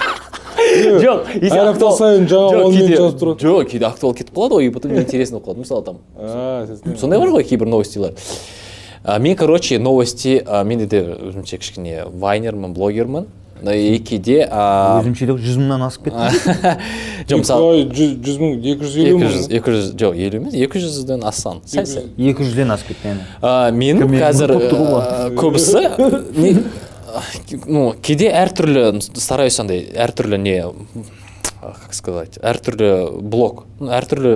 [1.03, 3.45] жоқ әр апта сайын жаңа жоқ, онымен кейде- жазып тұрады.
[3.45, 7.29] жоқ кейде актуал кетіп қалады ғой и потом неинтересно болып қалады мысалы там сондай бар
[7.29, 8.13] ғой кейбір новостилар.
[9.03, 13.27] А, мен короче новости а, менде де өзімше кішкене вайнермін блогермін.
[13.63, 16.73] И кейде а, өзімше де жүз мыңнан асып кетті.
[17.29, 20.57] Жоқ мысалы жүз мың екі жүз елу екі мың жүз екі жүз жоқ елу емес
[20.57, 22.09] екі жүзден астан сәл сәл.
[22.17, 23.23] Екі жүзден асып кетті яғни.
[23.41, 24.51] А, мен Кім, мен қазір
[25.39, 25.85] көбісі
[27.65, 34.35] ну кейде әртүрлі стараюсь андай әртүрлі не а, как сказать әртүрлі блог ну, әртүрлі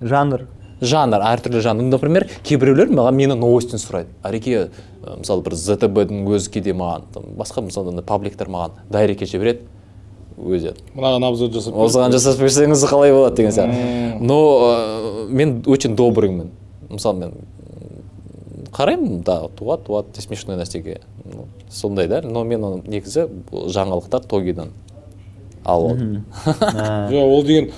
[0.00, 0.46] жанр.
[0.80, 1.86] жанр әртүрлі жанр.
[1.88, 4.12] Например кейбіреулер маған мені новостьін сұрайды.
[4.22, 4.68] Ареке
[5.02, 9.64] ә, мысалы бір зтб-дің өзі кейде маған там, басқа мысалы андай пабликтер маған дайрекке жібереді
[10.36, 10.74] өзі.
[10.94, 11.86] Мынаған обзор жасап бер.
[11.86, 14.20] осыған жасап берсеңіз қалай болады деген сияқты.
[14.20, 14.38] Но
[14.68, 16.50] ә, мен очень добрыймын.
[16.90, 17.32] Мысалы мен
[18.76, 21.00] қараймын да туады туады смешной нәрсеге.
[21.24, 24.74] Ну, сондай да но мен оны негізі жаңалықтар тогидан
[25.64, 26.24] алып алдым
[27.10, 27.70] жоқ ол деген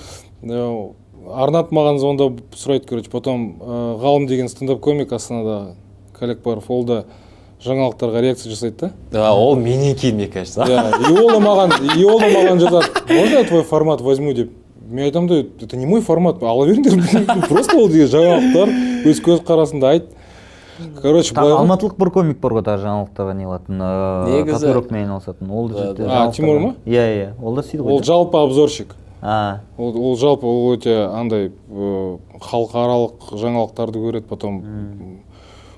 [0.43, 0.89] э,
[1.33, 5.75] арнат маған звондап сұрайды короче потом э, ғалым деген стендап комик астанада
[6.13, 7.03] калекбаров ол да
[7.63, 9.29] жаңалықтарға реакция жасайды да.
[9.29, 10.61] А, ол менен кейін мне кажется.
[10.63, 12.87] Иә и ол да маған и ол да маған жазады.
[13.09, 14.33] Можно я твой формат возьму?
[14.33, 14.51] деп.
[14.89, 19.85] Мен айтамын да это не мой формат ала беріңдер просто ол деген жаңалықтар өз көзқарасыңды
[19.85, 20.07] айт
[21.01, 25.51] короче былай алматылық бір комик бар ғой тағы жаңалықтарға не қылатын ыыы, Негізі- татуировкамен айналысатын.
[25.51, 25.93] Ол да.
[26.07, 26.75] А, Тимур ма?
[26.85, 27.29] иә иә.
[27.41, 28.95] Ол да сөйтіп ол жалпы обзорщик.
[29.21, 29.61] А.
[29.77, 34.61] Ол, ол жалпы ол өте андай э, халықаралық жаңалықтарды көреді потом.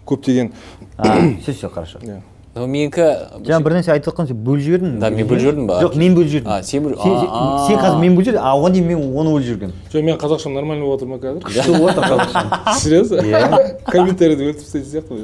[0.06, 0.52] Көптеген
[0.98, 2.00] а все все хорошо.
[2.00, 2.22] Иә.
[2.52, 3.04] Менікі
[3.48, 4.96] жаңа бір нәрсе айтып жатқан сен бөліп жібердің.
[5.00, 5.78] Да, мен бөліп жібердім ба?
[5.80, 6.52] жоқ мен бөліп жібердім.
[6.52, 9.76] А, сен бөліп- сен, қазір мен бөліп жібердің а оған дейін мен оны бөліп жүргенмін
[9.94, 11.42] жоқ мен қазақшам нормально болып жатыр ма қазір?
[11.48, 13.16] Күшті болып жатыр қазақша серьезно?
[13.24, 13.40] Иә.
[13.88, 15.24] комментарийді өлтіріп тастайтын сияқты ғой.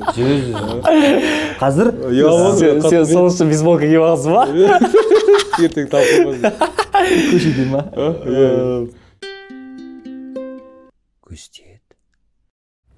[1.59, 1.85] Қазір
[2.61, 4.43] сен сен сол үшін бейсболка киіп алғансың ба?
[5.67, 6.39] Ертең талқыламыз
[7.27, 7.81] көшеде ма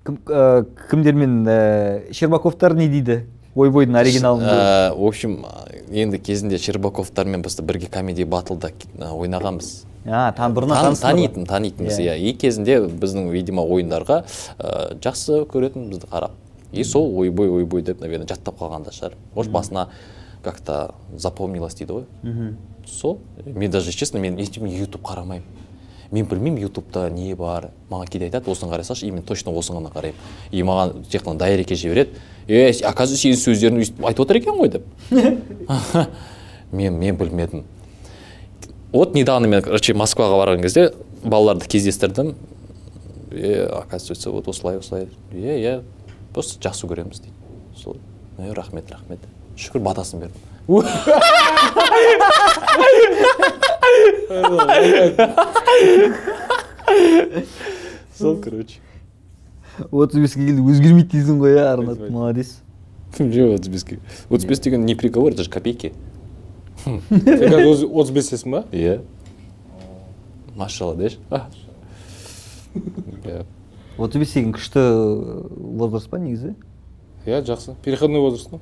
[0.05, 3.23] кім ә, кімдермен ә, щербаковтар не дейді?
[3.55, 5.45] Ойбойдың оригиналын Ә, в общем
[5.91, 9.85] енді кезінде щербаковтармен біз бірге комедия батлда ойнағанбыз.
[10.05, 12.17] А бұрыннан танитын танитынбыз иә.
[12.17, 14.23] и кезінде біздің видимо ойындарға
[14.59, 16.31] ә, жақсы көретін бізді қарап.
[16.71, 19.13] И сол ойбой ойбой деп наверное жаттап қалған да шығар.
[19.35, 19.89] Может басына
[20.43, 22.55] как то запомнилось дейді ғой.
[22.85, 25.43] Сол мен даже честно мен ютуб қарамаймын.
[26.11, 29.77] Мен білмеймін ютубта не бар маған кейде айтады осыны қарай салшы и мен точно осыны
[29.77, 30.15] ғана қараймын.
[30.51, 32.09] И маған тек қана дайрекке жібереді.
[32.49, 34.83] Е оказывается сенің сөздерің өйстіп айтып отыр екен ғой деп.
[36.71, 37.63] Мен мен білмедім.
[38.91, 42.35] Вот недавно мен короче москваға барған кезде балаларды кездестірдім.
[43.31, 45.07] Е оказывается вот осылай осылай.
[45.31, 45.81] Иә иә
[46.33, 47.33] просто жақсы көреміз дейді.
[47.77, 47.97] Сол
[48.39, 49.19] е рахмет рахмет.
[49.57, 50.41] Шүкір батасын бердім.
[58.17, 58.79] Сол короче.
[59.91, 62.57] Отыз беске келді өзгермейді дейсің ғой иә арнат молодец.
[63.19, 63.99] Жоқ отыз беске.
[64.29, 65.93] отыз бес деген не приговор это же копейки
[66.83, 69.01] сен қазір отыз бестесің ба иә.
[70.55, 71.17] Машалла деші
[73.23, 73.45] иә.
[73.97, 74.83] отыз бес деген күшті
[75.57, 76.55] возраст па негізі?
[77.25, 77.75] Иә жақсы.
[77.83, 78.59] Переходной возраст қой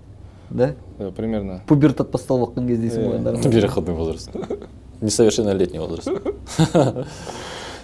[0.49, 0.75] да?
[0.97, 1.61] Да примерно.
[1.67, 4.31] Пубертат басталып жатқан кездесің ғой енді переходной возраст.
[5.01, 6.09] Несовершеннолетний возраст.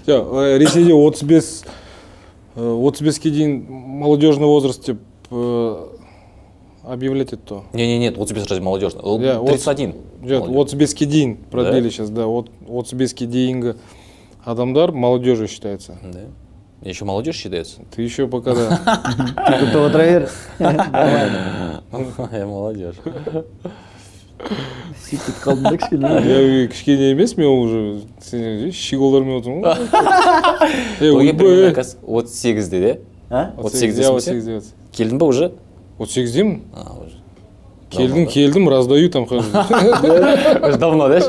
[0.07, 1.63] Жоқ э, ресейде отыз бес
[2.56, 4.98] отыз беске дейін молодежный возраст деп
[5.30, 5.76] э,
[6.84, 9.94] объявлять етті ғой не не нет отыз бес разве молодежный ол Иә, отыз- тридцать один
[10.22, 13.74] жоқ отыз беске дейін продлили сейчас да от- отыз беске дейінгі
[14.44, 16.20] адамдар молодежью считается да
[16.82, 18.78] еще молодежь считается ты еще пока да
[19.36, 20.30] күтіп отыра бер
[22.32, 22.94] я молодежь
[25.03, 26.67] Сөйтіп қалдым да кішкене.
[26.73, 27.81] Кішкене емес мен уже
[28.21, 29.75] сен щеголдармен отырмын ғой.
[31.79, 32.93] Қазір отыз сегізде де?
[33.57, 34.61] Отыз сегіздесің отыз сегізде
[34.93, 35.51] келдің ба уже?
[35.97, 37.17] Отыз сегіздемін а уже.
[37.93, 39.27] Келдім келдім раздаю там
[40.81, 41.19] давно да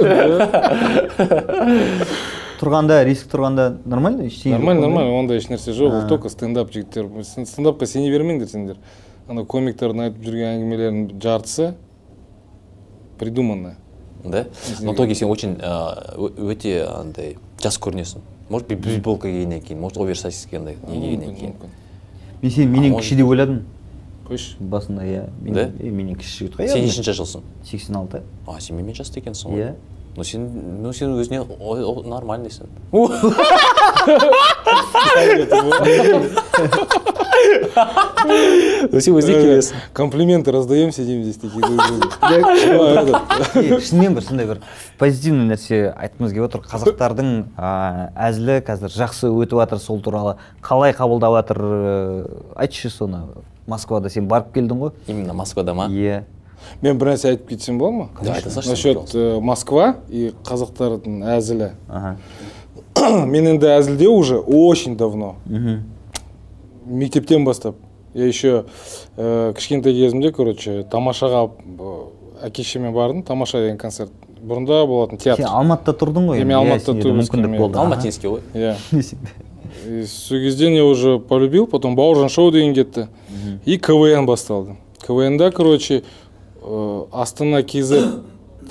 [2.61, 5.99] тұрғанда риск тұрғанда нормально ештеңе нормально нормально ондай ешнәрсе жоқ.
[5.99, 8.79] Ол только стендап жігіттер Сен- стендапқа сене бермеңдер сендер.
[9.29, 11.75] Ана комиктердің айтып жүрген әңгімелерінің жартысы
[13.19, 13.77] придуманная
[14.25, 14.47] да?
[14.81, 20.47] Но в итоге сен очень өте андай жас көрінесің может бейсболка кигеннен кейін может оверсайз
[20.51, 20.77] кигеннен
[21.37, 21.55] кейін
[22.43, 23.63] мен сені менен кіші деп ойладым
[24.29, 24.57] қойшы.
[24.61, 25.25] Басында иә.
[25.41, 25.69] Да?
[25.81, 28.23] менен кіші жігіт қой сен нешінші жылсың сексен алты.
[28.47, 29.63] А сен менімен жасты екенсің ғой.
[29.63, 29.75] Иә.
[30.17, 30.49] Ну сен
[30.83, 31.43] ну сен өзіне
[32.09, 32.67] нормальныйсың
[38.93, 39.77] ну сен өзіне келесің.
[39.93, 41.65] комплименты раздаем сидим здесь такие
[43.55, 44.61] Е, шынымен бір сондай бір
[44.99, 46.63] позитивный нәрсе айтқымыз келіп отыр.
[46.69, 50.37] Қазақтардың а, әзілі қазір жақсы өтіп жатыр сол туралы.
[50.65, 52.25] Қалай қабылдап жатыр э,
[52.57, 53.25] айтшы соны.
[53.67, 54.95] Москвада сен барып келдің ғой.
[55.07, 55.89] Именно москвада ма?
[55.89, 56.25] Иә
[56.83, 58.09] мен бір нәрсе айтып кетсем бола ма?
[58.23, 61.73] Да, айта салшы, насчет э, москва и қазақтардың әзілі.
[61.89, 62.17] Ага.
[63.27, 65.37] Мен енді әзілдеу уже очень давно.
[65.47, 65.83] Мхм
[66.87, 67.77] мектептен бастап.
[68.15, 68.65] Я еще
[69.17, 71.49] ә, кішкентай кезімде короче тамашаға
[72.45, 73.25] әке шешеме бардым.
[73.27, 74.13] Тамаша деген концерт.
[74.45, 77.81] Бұрында болатын сен театр алматыда тұрдың ғой мен алматыда туып мүмкіндік болды.
[77.81, 78.45] Алматинский ғой.
[78.55, 78.77] Иә.
[78.93, 79.05] Иә
[79.85, 83.09] И сол кезден я уже полюбил потом бауыржан шоу деген кетті.
[83.65, 84.77] И квн басталды.
[85.05, 86.05] Квнда короче
[86.65, 88.23] ә, астана kz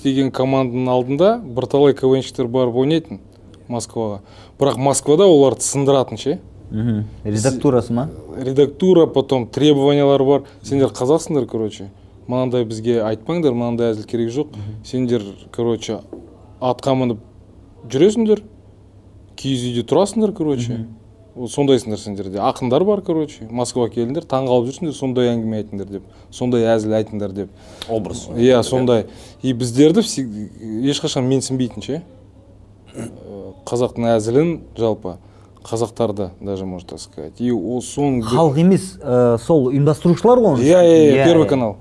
[0.03, 3.21] деген команданың алдында бірталай квнщиктер барып ойнайтын
[3.69, 4.21] москваға.
[4.59, 6.39] Бірақ москвада оларды сындыратын ше?
[6.71, 8.09] Мхм редактурасы ма?
[8.37, 10.43] Редактура потом требованиялар бар.
[10.63, 11.91] Сендер қазақсыңдар короче.
[12.27, 14.57] Мынандай бізге айтпаңдар мынандай әзіл керек жоқ.
[14.83, 15.99] Сендер короче
[16.61, 17.21] атқа мініп
[17.91, 18.43] жүресіңдер.
[19.37, 20.85] Киіз үйде тұрасыңдар короче.
[21.33, 23.47] Сондайсыңдар сендер де ақындар бар короче.
[23.49, 26.03] Москваға келіңдер таңғалып жүрсіңдер сондай әңгіме айтыңдар деп.
[26.31, 27.49] Сондай әзіл айтыңдар деп.
[27.89, 29.07] Образ иә сондай.
[29.41, 32.01] и біздерді ешқашан менсінбейтін ше?
[32.93, 33.07] Э,
[33.65, 35.17] қазақтың әзілін жалпы
[35.63, 37.33] қазақтарды даже можно так сказать.
[37.39, 41.17] И ол соның халық емес э, сол ұйымдастырушылар ғой иә иә ішінде.
[41.17, 41.77] иә первый канал.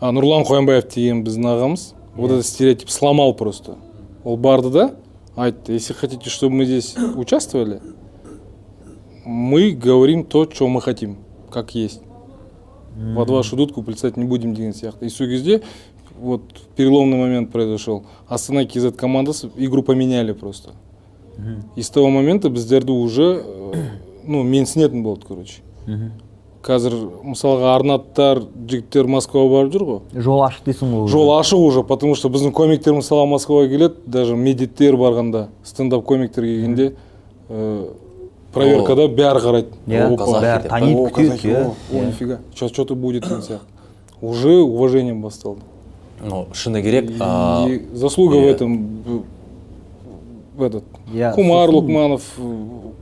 [0.00, 3.76] А нұрлан қоянбаев деген біздің ағамыз вот этот стереотип сломал просто.
[4.24, 4.90] Ол барды да
[5.36, 7.80] айтты если хотите чтобы мы здесь участвовали
[9.26, 11.16] мы говорим то что мы хотим
[11.50, 12.02] как есть.
[13.14, 15.62] Под вашу дудку плясать не будем деген сияқты и сол кезде
[16.18, 16.42] вот
[16.76, 18.04] переломный момент произошел.
[18.26, 20.70] Астана kz командасы игру поменяли просто.
[21.76, 23.90] И с того момента біздерді уже э,
[24.24, 25.60] ну менсінетін болды короче.
[25.86, 26.12] Мгм.
[26.66, 31.84] қазір мысалға арнаттар жігіттер москваға барып жүр ғой жол ашық дейсің ғой жол ашық уже
[31.86, 36.88] потому что біздің комиктер мысалы москваға келеді даже медиттер барғанда стендап комиктер келгенде
[38.56, 42.38] проверкада бәрі қарайды Иә, бәрі таниды күтеді иә о, нифига.
[42.54, 43.66] Что то будет деген сияқты
[44.20, 45.60] уже уважением басталды
[46.24, 49.24] ну шыны керек а, и заслуга в этом
[50.58, 50.84] этот
[51.34, 52.22] кумар лукманов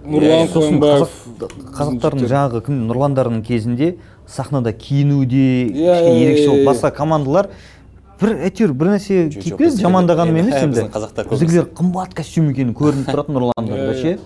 [0.04, 3.92] нұрлан қоянбаев қазақ- қазақтардың жаңағы кім нұрландардың кезінде
[4.26, 7.48] сахнада киінуде Иә, кішкене иә, ерекше болып басқа командалар
[8.20, 10.74] бір әйтеуір бір нәрсе киіп жамандағаным емес енді.
[10.74, 14.18] біздің қазақтар көп біздікілер қымбат костюм екені көрініп тұрады нұрландарда ше.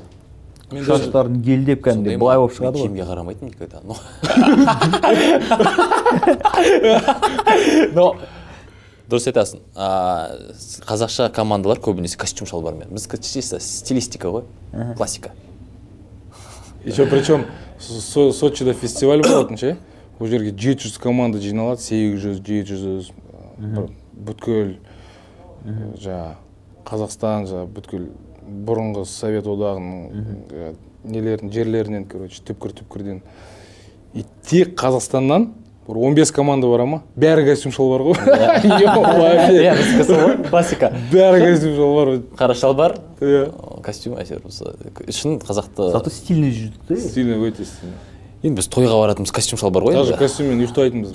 [0.72, 2.83] Шаштарын гелдеп кәдімгідей былай болып шығады ғой.
[2.88, 3.94] Киімге қарамайтынмын никогда но
[7.94, 8.16] но
[9.09, 9.59] дұрыс айтасың.
[10.88, 12.88] Қазақша командалар көбінесе костюм шалбармен.
[12.92, 14.42] Біздікі чисто стилистика ғой
[14.96, 15.31] классика.
[16.85, 17.44] Еще причем
[17.78, 19.76] Со- сочида фестиваль болатын ше
[20.18, 23.11] ол жерге жеті жүз команда жиналады сегіз жүз жеті жүз
[23.59, 23.88] бір
[24.28, 24.76] бүткіл
[26.02, 26.35] жаңағы
[26.88, 28.04] қазақстан жаңағы бүткіл
[28.48, 30.72] бұрынғы совет одағының ә,
[31.04, 33.22] нелерін жерлерінен короче түпкір түпкірден.
[34.16, 35.50] И тек қазақстаннан
[35.88, 37.00] бір 15 команда бар ма?
[37.16, 38.18] Бәрі костюм шалбар ғой.
[38.66, 39.76] Иә
[40.08, 40.92] ғой классика.
[41.12, 43.46] Бәрі костюм шалбар қара шалбар иә
[43.84, 44.74] костюм әйтеуір осы
[45.14, 47.96] шын қазақты зато стильный жүрдік те стильно өте стильно
[48.42, 51.11] енді біз тойға баратынбыз костюм шалбар ғой даже костюммен ұйықтайтынбыз.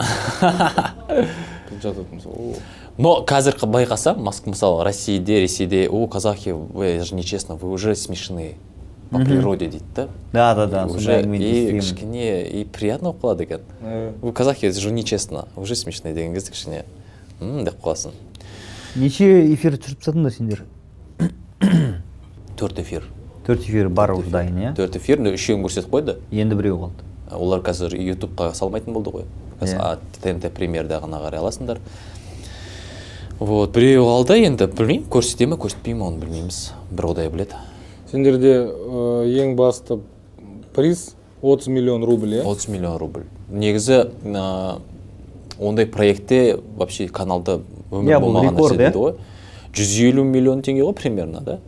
[1.83, 2.53] Жататынбыз о.
[2.97, 8.55] Но қазір байқасам мысалы россияде ресейде о казахи вы же нечестно вы уже смешные
[9.09, 10.07] по природе дейді да?
[10.31, 13.61] Да да да уже и кішкене и приятно болып қалады екен
[14.21, 16.85] вы казахи же нечестно уже смешные деген кезде кішкене
[17.39, 18.11] м деп қаласың
[18.95, 20.63] неше эфир түсіріп тастадыңдар сендер
[22.57, 23.03] төрт эфир.
[23.45, 27.63] Төрт эфир бар уже дайын иә төрт эфир үшеуін көрсетіп қойды енді біреу қалды олар
[27.65, 29.25] қазір ютубқа салмайтын болды ғой.
[29.59, 29.81] Қазір Иә.
[29.81, 31.79] а, тнт премьерда ғана қарай аласыңдар.
[33.39, 36.59] Вот біреуі қалды енді білмеймін көрсете ме көрсетпей ме оны білмейміз.
[36.91, 37.57] Бір құдай біледі.
[38.11, 39.99] Сендерде ә, ең басты
[40.75, 42.43] приз 30 миллион рубль иә?
[42.45, 43.25] 30 миллион рубль.
[43.51, 44.79] Негізі ә,
[45.59, 47.59] ондай проектте вообще каналда
[47.91, 49.15] өмір болмаған рекорд, нәрсе дейді ғой.
[49.73, 51.59] Жүз елу миллион теңге ғой примерно да?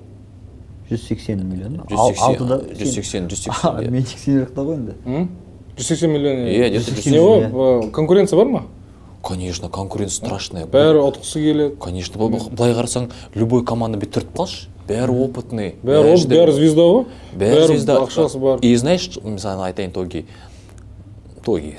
[0.89, 3.27] Жүз сексен миллион жүз Ал- сексен алтыда жүз сексен.
[3.27, 5.27] жүз сексен мен сексен жақта ғой енді.
[5.75, 8.63] Жүз сексен миллион Иә, где-то не 180, ғой конкуренция бар ма?
[9.25, 11.75] Конечно конкуренция страшная бәрі ұтқысы келеді.
[11.81, 14.67] Конечно былай қарасаң любой команда тұрып қалшы.
[14.85, 15.73] Бәрі опытный.
[15.81, 17.05] Бәрі бәрі звезда ғой.
[17.33, 17.97] Бәрі звезда.
[18.05, 18.59] ақшасы бар.
[18.61, 20.25] И знаешь мысалы айтайын тоги.
[21.43, 21.75] Тоги.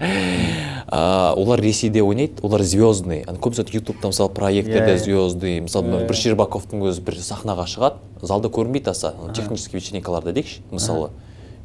[0.92, 3.24] Олар ресейде ойнайды олар звездный.
[3.24, 9.14] Көбісі ютубта мысалы проекттерде звездный мысалы бір щербаковтың өзі бір сахнаға шығады залда көрінбейді аса.
[9.34, 11.08] Технический вечеринкаларда дейікші мысалы.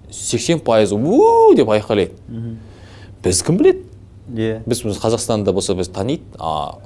[0.10, 2.16] Сексен пайызы у деп айқайлайды.
[3.24, 3.84] Біз кім біледі?
[4.34, 6.78] Иә біз біз қазақстанда болса біз таниды а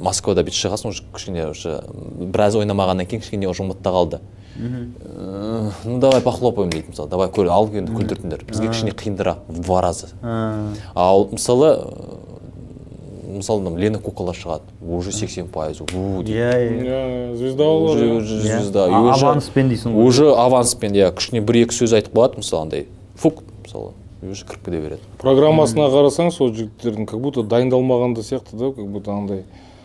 [0.00, 1.82] москвада бүйтіп шығасың уже кішкене уже
[2.20, 4.20] біраз ойнамағаннан кейін кішкене уже ұмытта қалды
[4.58, 9.60] Э, ну давай похлопаем дейді мысалы давай көр ал енді күлдіртіңдер бізге кішкене қиындырақ в
[9.60, 15.86] два раза А, ал мысалы э, мысалы мына лена куколар шығады уже сексен пайыз у
[15.86, 16.32] дейді.
[16.32, 16.82] Иә иә.
[16.82, 18.16] Иә, звезда уже иә.
[18.16, 18.58] уже Иә.
[18.58, 18.86] звезда.
[18.86, 20.04] Аванспен дейсің ғой.
[20.08, 23.92] уже аванспен иә кішкене бір екі сөз айтып қояды мысалы андай фук мысалы.
[24.22, 25.02] Уже кіріп кете береді.
[25.22, 29.44] Программасына қарасаң сол жігіттердің как будто дайындалмағанда сияқты да как будто андай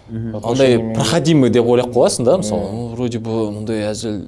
[0.10, 4.24] андай проходимый деп ойлап қоясың да мысалы ну, вроде бы мындай әзіл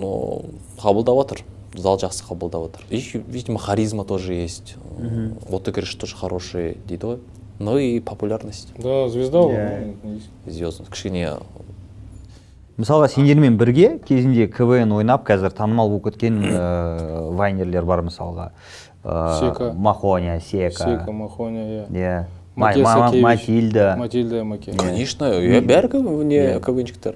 [0.00, 0.42] но
[0.82, 4.76] қабылдап жатыр зал жақсы қабылдап жатыр и видимо харизма тоже есть.
[5.50, 7.18] Отыгрыш тоже хороший дейді ғой.
[7.58, 8.68] Ну и популярность.
[8.78, 9.94] Да звезда Иә.
[10.46, 10.90] звездность.
[10.90, 11.36] Кішкене
[12.80, 18.50] мысалға сендермен бірге кезінде квн ойнап қазір танымал болып кеткен ә, вайнерлер бар мысалға.
[19.02, 19.72] Сека.
[19.72, 20.84] махоня сека.
[20.84, 23.96] Сека махоня иә иә матильда.
[23.98, 26.60] Матильда маке конечно иә бәрі не.
[26.60, 27.14] квнчиктер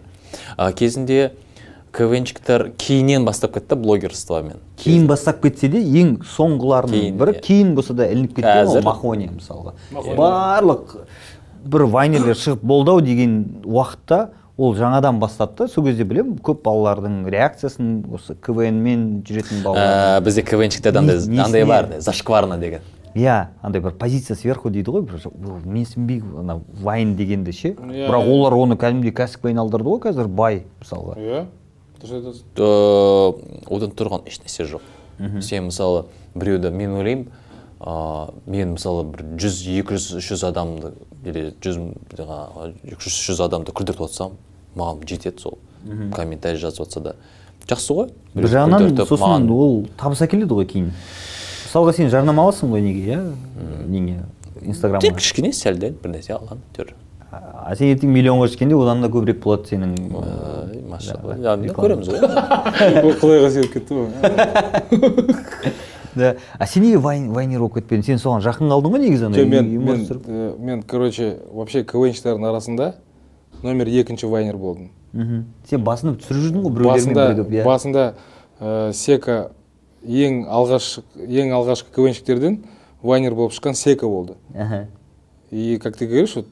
[0.56, 1.32] а кезінде
[1.92, 7.40] квнчиктер кейіннен бастап кетті блогерствомен кейін бастап кетсе де ең соңғыларының Кейін, бірі иә.
[7.42, 9.74] кейін болса да ілініп кеткен ол махония мысалға.
[10.16, 10.96] Барлық
[11.64, 16.60] бір вайнерлер шығып болды ау деген уақытта ол жаңадан бастады да сол кезде білемін көп
[16.62, 20.18] балалардың реакциясын осы квн мен жүретін балалар.
[20.18, 22.80] ә, бізде квнчиктерде андай андай бар зашкварно деген.
[23.14, 27.68] Иә андай бір позиция сверху дейді ғой бір «О, менсінбей ана вайн дегенді ше.
[27.74, 28.30] Иә, бірақ иә.
[28.30, 31.14] олар оны кәдімгідей кәсіпке айналдырды ғой қазір бай мысалға.
[31.18, 31.44] Иә
[32.02, 33.32] дұрыс айтасың Э,
[33.70, 34.82] одан тұрған ешнәрсе жоқ.
[35.42, 37.28] Сен мысалы біреуді мен ойлаймын
[37.84, 40.92] ә, мен мысалы бір жүз екі жүз үш жүз адамды
[41.28, 41.78] или жүз
[42.16, 44.38] жаңағы екі жүз үш жүз адамды күлдіртіп отырсам
[44.78, 45.58] маған жетеді сол
[46.14, 47.14] комментарий жазып жатса да.
[47.68, 48.10] Жақсы ғой.
[48.34, 50.90] Бір жағынан сосын маған- ол табыс әкеледі ғой кейін.
[51.68, 53.20] Мысалға сен жарнамаласың ғой неге иә?
[53.88, 54.18] Неге?
[54.54, 56.94] Тек инстаграмға кішкене сәлден бір нәрсе алған жүр
[57.34, 59.94] а сен ертең миллионға жеткенде одан да көбірек болады сенің
[60.90, 61.34] машалла.
[61.74, 62.20] көреміз ғой.
[63.04, 64.06] Ол құдайға сеніп кетті ғой.
[66.14, 66.36] да.
[66.58, 68.02] А сен неге вайн вайнер болып кетпедің?
[68.04, 72.94] Сен соған жақын қалдың ғой негізі ана мен э, мен короче вообще квнщиктардың арасында
[73.62, 74.90] номер екінші вайнер болдым.
[75.12, 75.44] Мхм.
[75.70, 77.64] Сен басында түсіріп жүрдің ғой біреулермен басында иә?
[77.64, 78.04] басында
[78.60, 79.38] э, сека
[80.04, 82.60] ең алғаш ең алғашқы квнщиктерден
[83.02, 84.34] вайнер болып шыққан сека болды.
[84.54, 84.88] Аха.
[85.54, 86.48] и как ты говоришь вот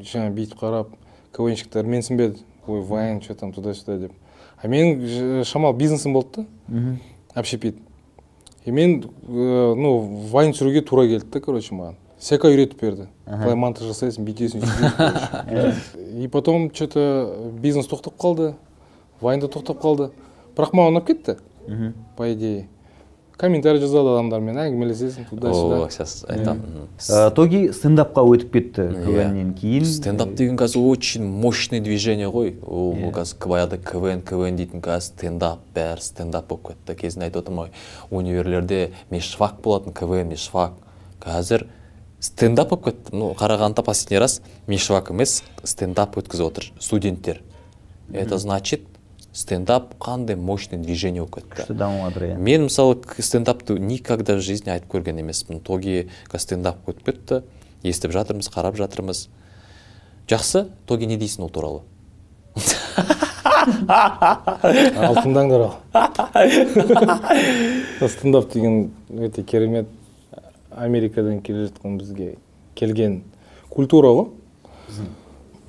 [0.00, 0.92] жаңа бүйтіп қарап
[1.36, 4.12] квнщиктер менсінбеді ой вайн что там туда сюда деп.
[4.62, 6.96] А менің шамалы бизнесім болды да.
[7.34, 7.76] Общепит.
[8.64, 9.98] И мен э, ну
[10.32, 11.94] вайн түсіруге тура келді да короче маған.
[12.18, 13.08] Сека үйретіп берді.
[13.26, 14.64] Қалай монтаж жасайсың бүйтесің
[16.22, 18.54] и потом что то бизнес тоқтап қалды
[19.20, 20.10] вайн да тоқтап қалды.
[20.56, 21.36] Бірақ маған ұнап кетті
[22.16, 22.68] по идее.
[23.36, 29.04] Комментарий жазады адамдармен әңгімелесесің туда о сюда сейчас айтамын Ә, тоги стендапқа өтіп кетті Иә.
[29.04, 29.84] квннен кейін.
[29.84, 32.54] Стендап деген қазір очень мощный движение ғой.
[32.62, 36.94] Ол қазір баяғыда квн квн дейтін қазір стендап бәрі стендап болып кетті.
[37.00, 37.70] Кезінде айтып отырмын ғой
[38.10, 40.78] универлерде мешфак болатын квн мешфак.
[41.20, 41.66] Қазір
[42.20, 43.16] стендап болып кетті.
[43.16, 47.42] Ну қарағандыда последний раз мешфак емес стендап өткізіп отыр студенттер.
[48.12, 48.86] Это значит
[49.34, 51.64] стендап қандай мощный движение болып кетті.
[51.64, 52.38] Күшті дамып жатыр иә.
[52.38, 55.60] Мен мысалы стендапты никогда в жизни айтып көрген емеспін.
[55.60, 57.42] Тоги қазір стендап өтіп кетті
[57.82, 59.26] естіп жатырмыз қарап жатырмыз.
[60.30, 61.82] Жақсы тоги не дейсің ол туралы?
[63.64, 65.74] Ал тыңдаңдар ал
[68.08, 69.88] стендап деген өте керемет
[70.70, 72.36] америкадан келе жатқан бізге
[72.74, 73.22] келген
[73.70, 74.28] культура ғой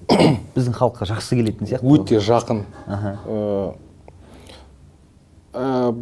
[0.56, 2.62] біздің халыққа жақсы келетін сияқты өте жақын.
[2.86, 3.74] Э,
[5.54, 5.94] э,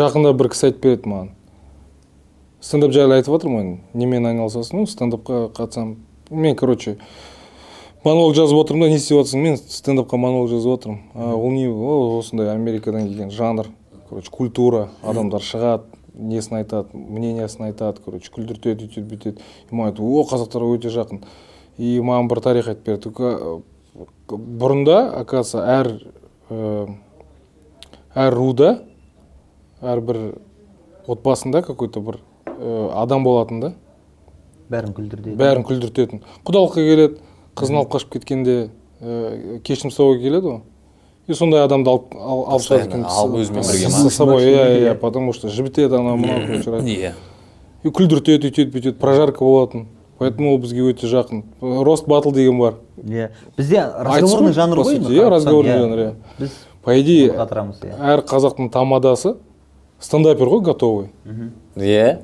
[0.00, 1.32] жақында бір кісі айтып береді маған.
[2.60, 4.80] Стендап жайлы айтып жатырмын ғой немен айналысасың?
[4.80, 5.96] Ну стендапқа қатысамын.
[6.30, 6.96] Мен короче
[8.04, 11.00] монолог жазып отырмын да не істеп жатрсың мен стендапқа монолог жазып отырмын.
[11.14, 13.70] Ол не ол осындай америкадан келген жанр.
[14.08, 14.88] Короче культура.
[15.02, 19.42] Адамдар шығады несін айтады мнениесін айтады короче күлдіртеді өйтеді бүйтеді.
[19.70, 21.22] И маған айтты о қазақтарға өте жақын
[21.78, 23.10] и маған бір тарих айтып берді.
[23.10, 23.60] Ка-
[24.28, 25.90] бұрында оказывается әр
[26.50, 26.88] ә,
[28.14, 28.70] әр руда
[29.82, 30.38] әрбір
[31.06, 33.72] отбасында какой то бір э, адам болатын да.
[34.70, 36.22] Бәрін күлдірді бәрін күлдіртетін.
[36.48, 37.20] Құдалыққа келеді
[37.56, 38.56] қызын алып қашып кеткенде
[39.00, 40.60] ә, кешірім сұрауға келеді ғой.
[41.26, 43.04] И сондай адамды алып ал- алып шығады екен.
[43.06, 44.10] алып өзімен бірге с- ма?
[44.10, 44.94] с собой иә Иә.
[44.94, 47.12] потому что жібітеді анау мынау короче иә.
[47.84, 49.86] И күлдіртеді өйтеді бүйтеді прожарка болатын.
[50.18, 51.42] Поэтому ол бізге өте жақын.
[51.60, 52.74] Рост батл деген бар.
[52.96, 53.30] Иә.
[53.56, 56.14] Бізде разговорный жанр ғой енді иә, разговорный тұрсаң, жанр, иә.
[56.38, 57.96] біз по идее иә.
[58.00, 59.36] әр қазақтың тамадасы
[60.00, 61.10] стендапер ғой готовый.
[61.76, 62.18] Иә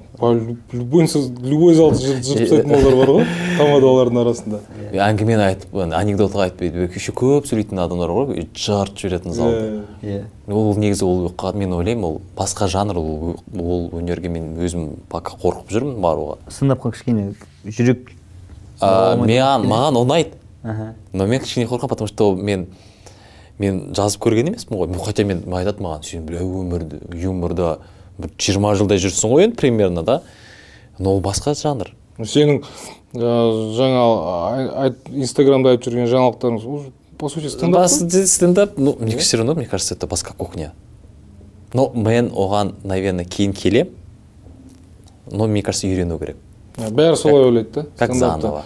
[0.73, 1.07] любой
[1.43, 3.27] любой залды жыр- жырып тастайтын балдар бар ғой
[3.59, 4.61] тамадалардың арасында
[4.93, 10.23] әңгімені айтып ана анекдот айтпайды еще көп сөйлейтін адамдар бар ғой жарып жіберетін залды Иә.
[10.49, 15.69] ол негізі ол мен ойлаймын ол басқа жанр ол ол өнерге мен өзім пока қорқып
[15.69, 17.35] жүрмін баруға стендапқа кішкене
[17.67, 18.09] жүрек
[18.81, 20.33] а, маған маған ұнайды.
[20.65, 20.95] Аха.
[21.13, 22.67] но мен кішкене қорқамын потому что мен
[23.59, 25.05] мен жазып көрген емеспін ғой.
[25.05, 27.79] Хотя мен айтады маған сен бля өмірді юморда
[28.23, 30.23] бір жиырма жылдай жүрсің ғой енді примерно да?
[30.99, 31.93] Но ол басқа жанр.
[32.19, 32.63] Сенің
[33.15, 33.33] ә,
[33.77, 39.67] жаңа инстаграмда айтып жүрген жаңалықтарыңыз уже по сути стендап стендап ну мне все равно мне
[39.67, 40.73] кажется это басқа кухня.
[41.73, 43.89] Но мен оған наверное кейін келем
[45.31, 46.37] но мне кажется үйрену керек.
[46.77, 46.91] Қой.
[46.91, 48.65] бәрі солай ойлайды да как заново.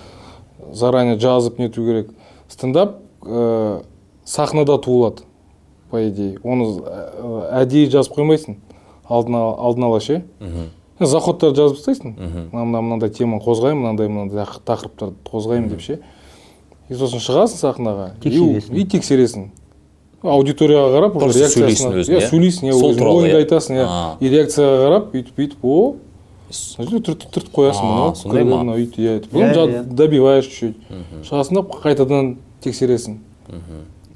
[0.72, 2.10] Заранее жазып нету керек.
[2.48, 3.84] Стендап ә,
[4.24, 5.22] сахнада туылады
[5.90, 6.38] по идее.
[6.42, 6.82] Оны
[7.52, 8.56] әдейі жазып қоймайсың.
[9.08, 10.22] Алдын ала, алдын ала ше?
[11.00, 12.14] Заходтарды жазып тастайсың.
[12.52, 15.98] Мына мына мынандай тема қозғаймын мынандай мынандай тақ- тақырыптарды қозғаймын деп ше?
[16.88, 18.10] И сосын шығасың сахнаға.
[18.22, 18.76] И- Тексересің.
[18.80, 19.46] и тексересің.
[20.22, 23.44] Аудиторияға қарап уже реакциясына иә сөйлейсің иә Сол өзің туралы, ойыңды иә?
[23.44, 24.16] айтасың иә.
[24.20, 25.96] И реакцияға қарап бүйтіп бүйтіп о
[26.50, 28.56] түртіп түртіп қоясың мынау сондай ма?
[28.62, 29.20] мынау иә.
[29.20, 30.76] Иә, добиваешь чуть-чуть.
[31.28, 33.18] Шығасың да қайтадан тексересің.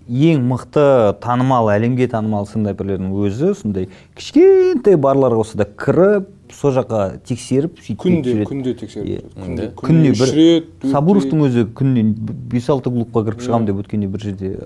[0.08, 0.84] Ең мықты
[1.22, 3.88] танымал әлемге танымал стендаперлердің өзі сондай
[4.18, 8.46] кішкентай барларға болса да кіріп сол жаққа тексеріп сөйтіп күнде жүреді.
[8.50, 9.68] күнде тексеріп күнде.
[9.78, 12.14] Күніне үш бір рет сабуровтың өзі күніне
[12.50, 14.56] бес алты клубқа кіріп шығамын деп өткенде бір жерде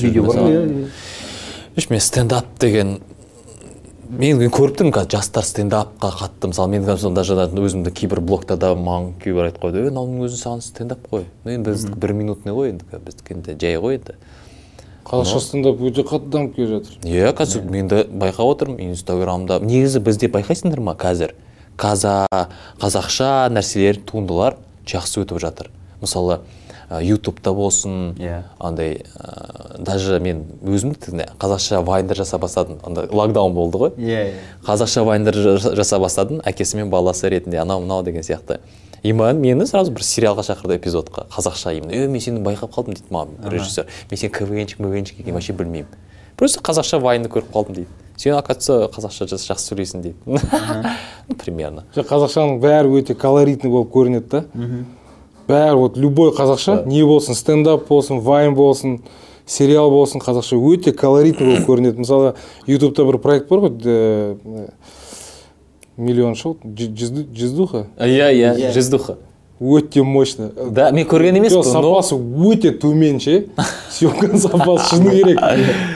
[0.00, 2.96] видео бар мен стендап деген
[4.14, 6.48] мен көріп тұрмын қазір жастар стендапқа қатты.
[6.52, 10.62] Мысалы мен қазір даже өзімді кейбір блогтарда маған кейбір айтып қойды ей мынаның өзі саған
[10.62, 14.14] стендап қой ну енді біздікі бір минутный ғой енді біздікі енді жай ғой енді.
[15.04, 16.98] Қазақша стендап өте қатты дамып келе жатыр.
[17.04, 19.58] Иә қазір мен де байқап отырмын инстаграмда.
[19.60, 21.34] Негізі бізде байқайсыңдар ма қазір?
[21.76, 22.26] Каза
[22.80, 25.70] қазақша нәрселер туындылар жақсы өтіп жатыр.
[26.00, 26.40] Мысалы
[27.02, 28.42] ютубта болсын Иә.
[28.60, 30.92] андай ә, даже мен өзім
[31.40, 32.78] қазақша вайндар жасап бастадым.
[32.84, 33.90] Андай локдаун болды ғой.
[33.96, 34.32] Иә иә.
[34.66, 37.58] Қазақша вайндар жа- жасап бастадым әкесі мен баласы ретінде.
[37.58, 38.60] Анау мынау деген сияқты.
[39.04, 42.96] И маған мені сразу бір сериалға шақырды эпизодқа қазақша именно е мен сені байқап қалдым
[42.96, 43.84] дейді маған режиссер.
[44.10, 45.90] Мен сен квнчик мвнчик екенін вообще білмеймін.
[46.36, 47.88] Просто қазақша вайнды көріп қалдым дейді.
[48.16, 50.16] Сен оказывается қазақша жақсы сөйлейсің дейді.
[51.28, 51.84] Ну примерно.
[51.94, 54.44] Жоқ, қазақшаның бәрі өте колоритный болып көрінеді да.
[55.48, 59.02] Бәрі вот любой қазақша не болсын стендап болсын вайн болсын
[59.46, 61.98] сериал болсын қазақша өте колоритный болып көрінеді.
[62.00, 62.34] Мысалы
[62.66, 64.68] ютубта бір проект бар ғой
[65.96, 67.86] миллион Джизду- джиздуха?
[67.98, 69.18] Иә иә жиздуха
[69.60, 70.50] өте мощно.
[70.70, 73.46] Да мен көрген емеспін но сапасы өте төмен ше
[73.96, 75.40] съемканың сапасы шыны керек.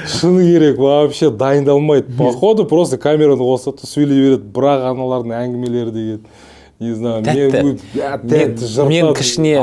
[0.06, 2.12] Шыны керек вообще дайындалмайды.
[2.16, 6.20] Походу просто камераны қосады да сөйлей береді бірақ аналардың әңгімелері деген
[6.78, 7.62] не знаю мен ә,
[8.22, 9.58] мен, кішкене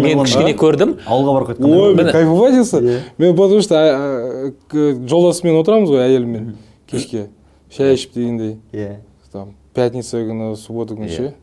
[0.00, 0.94] мен кішкене көрдім.
[1.04, 6.54] Ауылға барып ой мен кайфовать етсің мен потому что жолдасыммен отырамыз ғой әйеліммен
[6.90, 7.28] кешке.
[7.68, 8.56] Шай ішіп дегендей.
[8.72, 9.02] Иә.
[9.30, 9.52] Там.
[9.74, 11.34] Пятница күні суббота күні ше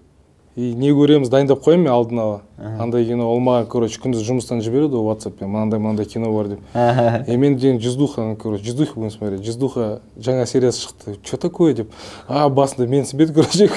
[0.56, 2.40] и не көреміз дайындап қоямын мен алдын ала.
[2.60, 6.60] Андай кино ол маған короче күндіз жұмыстан жібереді ғой ватсаппен мынандай мынандай кино бар деп.
[7.28, 9.46] И мен деген жүздуханы короче жүздуха будем смотреть.
[9.48, 11.16] Жүздуха жаңа сериясы шықты.
[11.24, 11.94] Что такое деп.
[12.28, 13.70] А басында менсінбеді короче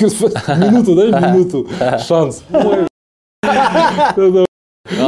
[0.59, 1.69] минуту дай минуту
[2.09, 2.43] шанс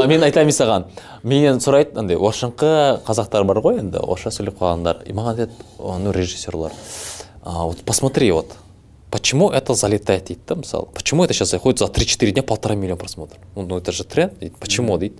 [0.07, 0.87] мен айтайын саған.
[1.27, 5.99] Менен сұрайды андай орысшаңқы қазақтар бар ғой енді орысша сөйлеп қалғандар и маған айтады «О,
[5.99, 6.71] ну режиссерлар
[7.43, 8.55] «А, вот посмотри вот.
[9.17, 10.25] Почему это залетает?
[10.25, 13.41] Дейді да мысалы почему это сейчас заходит за 3-4 дня полтора миллиона просмотров?
[13.55, 14.39] Ну это же тренд.
[14.39, 14.99] Дейді почему?
[14.99, 15.15] Дейді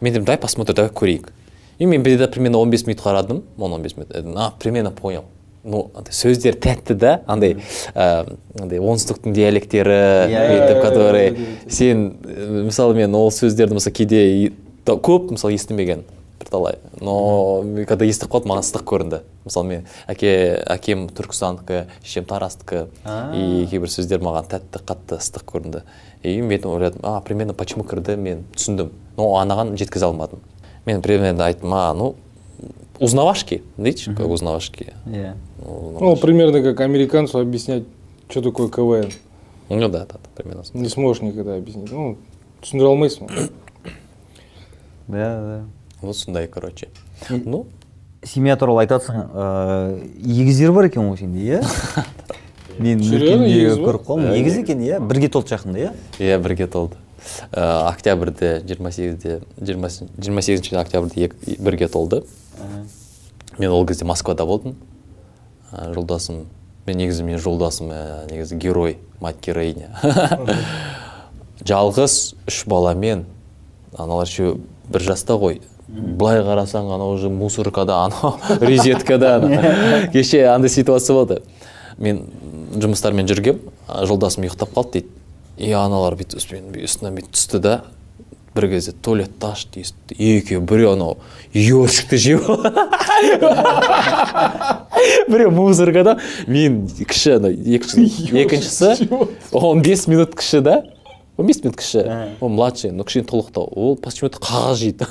[0.00, 1.32] мен дедім дай посмотрим давай көрейік
[1.78, 5.24] и мен бірде примерно 15 минут қарадым он 15 минут а примерно понял.
[5.64, 7.22] Ну сөздер тәтті да?
[7.26, 7.56] Андай
[7.94, 9.96] андай оңтүстіктің диалекттері
[10.28, 11.38] бүйтіп который
[11.68, 14.52] сен э, мысалы мен ол сөздерді мысалы кейде
[14.84, 16.04] көп мысалы естімеген
[16.46, 16.78] бірталай.
[17.00, 19.20] Но мен когда естіп қалдым маған ыстық көрінді.
[19.44, 22.86] Мысалы мен әке әкем түркістандікі шешем тарастікі
[23.34, 25.82] и кейбір сөздер маған тәтті қатты ыстық көрінді.
[26.22, 28.16] И мен ойладым а примерно почему кірді?
[28.16, 28.90] мен түсіндім.
[29.16, 30.40] Но анаған жеткізе алмадым.
[30.86, 32.14] Мен примерно айттым а ну
[32.98, 34.94] узнавашки дейді как узнавашки?
[35.06, 35.34] Иә.
[35.58, 37.84] Ну, примерно как американцу объяснять,
[38.28, 39.10] что такое КВН.
[39.68, 40.62] ну да да примерно.
[40.74, 41.90] Не сможешь никогда объяснить.
[41.90, 42.16] Ну,
[42.62, 43.50] түсіндіре алмайсың ғой.
[45.08, 45.64] да да.
[46.06, 46.88] Вот сондай короче.
[47.28, 47.66] Ну.
[48.24, 51.60] семья туралы айтыватсың ыыы егіздер бар екен ғой сенде иә
[52.78, 53.84] мен ба?
[53.84, 56.96] көріп қалдым егіз екен иә бірге толды жақында иә иә бірге толды
[57.52, 62.24] октябрьде жиырма сегізде жиырма сегізінші октябрьде бірге толды
[63.58, 64.76] мен ол кезде москвада болдым
[65.70, 66.46] жолдасым
[66.86, 67.90] мен негізі менің жолдасым
[68.30, 69.90] негізі герой мать героиня.
[71.66, 73.24] Жалғыз үш баламен
[73.96, 74.60] аналар үшеуі
[74.92, 75.60] бір жаста ғой.
[75.88, 81.42] Былай қарасаң анау уже мусоркада анау резеткада кеше андай ситуация болды.
[81.98, 82.24] Мен
[82.74, 85.12] жұмыстармен жүргем жолдасым ұйықтап қалды дейді.
[85.56, 87.76] И аналар бүйтіп үстімнен бүйтіп түсті да
[88.56, 91.16] бір кезде туалетті ашты есікті екеуі біреу анау
[91.54, 92.44] ёршикті жеп
[95.30, 96.16] біреу мусоркада.
[96.46, 99.08] Мен кіші ана екінші екіншісі
[99.52, 100.82] он бес минут кіші да.
[101.36, 102.04] Он бес минут кіші.
[102.40, 105.04] Ол младший но кішкене толықтау ол почему то қағаз жейді.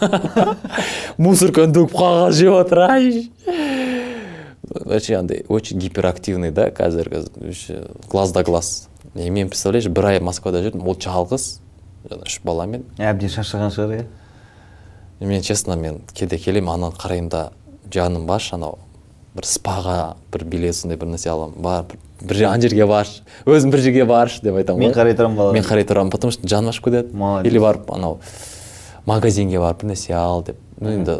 [1.18, 3.32] Мусорканы төгіп қағаз жеп жатыр ай.
[4.66, 8.90] Вообще андай очень гиперактивный да қазіргі вообще глаз да глаз.
[9.14, 11.60] И мен представляешь бір ай москвада жүрдім ол жалғыз
[12.10, 14.06] жаңа үш баламен әбден шаршаған шығар иә.
[15.20, 17.52] Мен честно мен кейде келемін ананы қараймын да
[17.94, 18.80] жаным баршы анау.
[19.36, 21.62] Бір спаға бір билет сондай бір нәрсе аламын.
[21.62, 21.86] Бар
[22.22, 24.96] бір, ана жерге баршы өзің бір жерге баршы деп айтамын Мен ғой.
[25.00, 25.54] қарай тұрамын балалар.
[25.54, 27.52] мен қарай тұрамын потому что жаным ашып кетеді Молодец.
[27.52, 28.20] или барып анау
[29.06, 31.20] магазинге барып бір нәрсе ал деп ну енді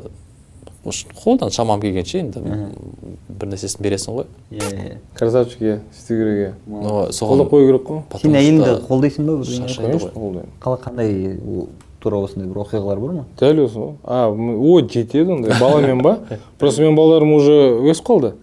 [0.86, 2.40] қолдан шамам келгенше енді
[3.30, 7.10] бір нәрсесін бересің ғой иә иә Красавчик, иә, істеу керек, иә.
[7.10, 8.04] Қолдап қою керек қой.
[8.22, 10.52] сен әйеліңді қолдайсың ба шаршайды Конечно, ғой қолдаймын.
[10.62, 11.38] қалай қандай
[12.06, 13.24] ол туралы осындай бір оқиғалар бар ма?
[13.40, 13.94] Дәл осы ғой.
[14.04, 16.20] А м- о жетеді ондай баламен ба?
[16.60, 18.34] Просто менің балаларым уже өсіп қалды.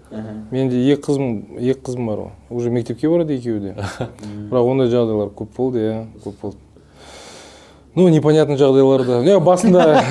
[0.51, 2.31] Менде екі қызым екі қызым бар ғой.
[2.51, 3.75] Уже мектепке барады екеуі де.
[4.51, 6.57] Бірақ ондай жағдайлар көп болды иә көп болды.
[7.95, 9.23] Ну непонятный жағдайлар да.
[9.23, 10.03] Не басында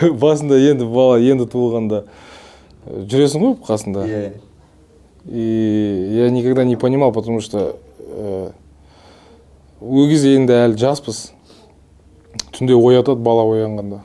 [0.24, 2.04] басында енді бала енді туылғанда
[2.86, 4.08] э, жүресің ғой қасында.
[4.08, 4.32] Иә.
[5.26, 8.50] И я никогда не понимал, потому что э,
[9.80, 11.33] ол кезде енді әлі жаспыз.
[12.54, 14.00] Түнде оятады бала оянғанда.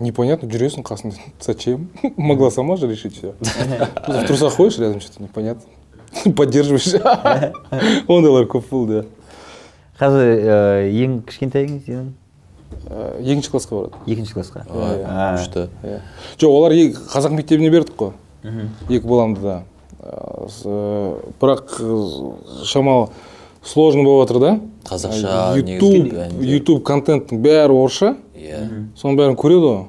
[0.00, 1.16] Непонятно жүресің қасында.
[1.40, 1.90] Зачем?
[2.16, 5.64] Могла сама же решить все в трусах ходишь рядом что то непонятно.
[6.36, 6.94] Поддерживаешь.
[8.08, 9.06] Ондайлар көп болды иә
[9.96, 12.08] қазір ең кішкентайың сенің?
[12.90, 14.00] Э, екінші классқа барады.
[14.06, 15.68] Екінші классқа Ой, А, күшті.
[15.82, 16.00] Иә.
[16.36, 18.12] Жоқ олар қазақ мектебіне бердік қой?
[18.88, 19.62] Екі баламды да.
[20.00, 23.08] Э, э, бірақ э, шамалы
[23.66, 24.52] сложно болып жатыр да?
[24.86, 26.14] Қазақша ютуб
[26.46, 28.14] ютуб контенттің бәрі орысша.
[28.38, 28.62] Иә.
[28.96, 29.84] Соның бәрін көреді ғой.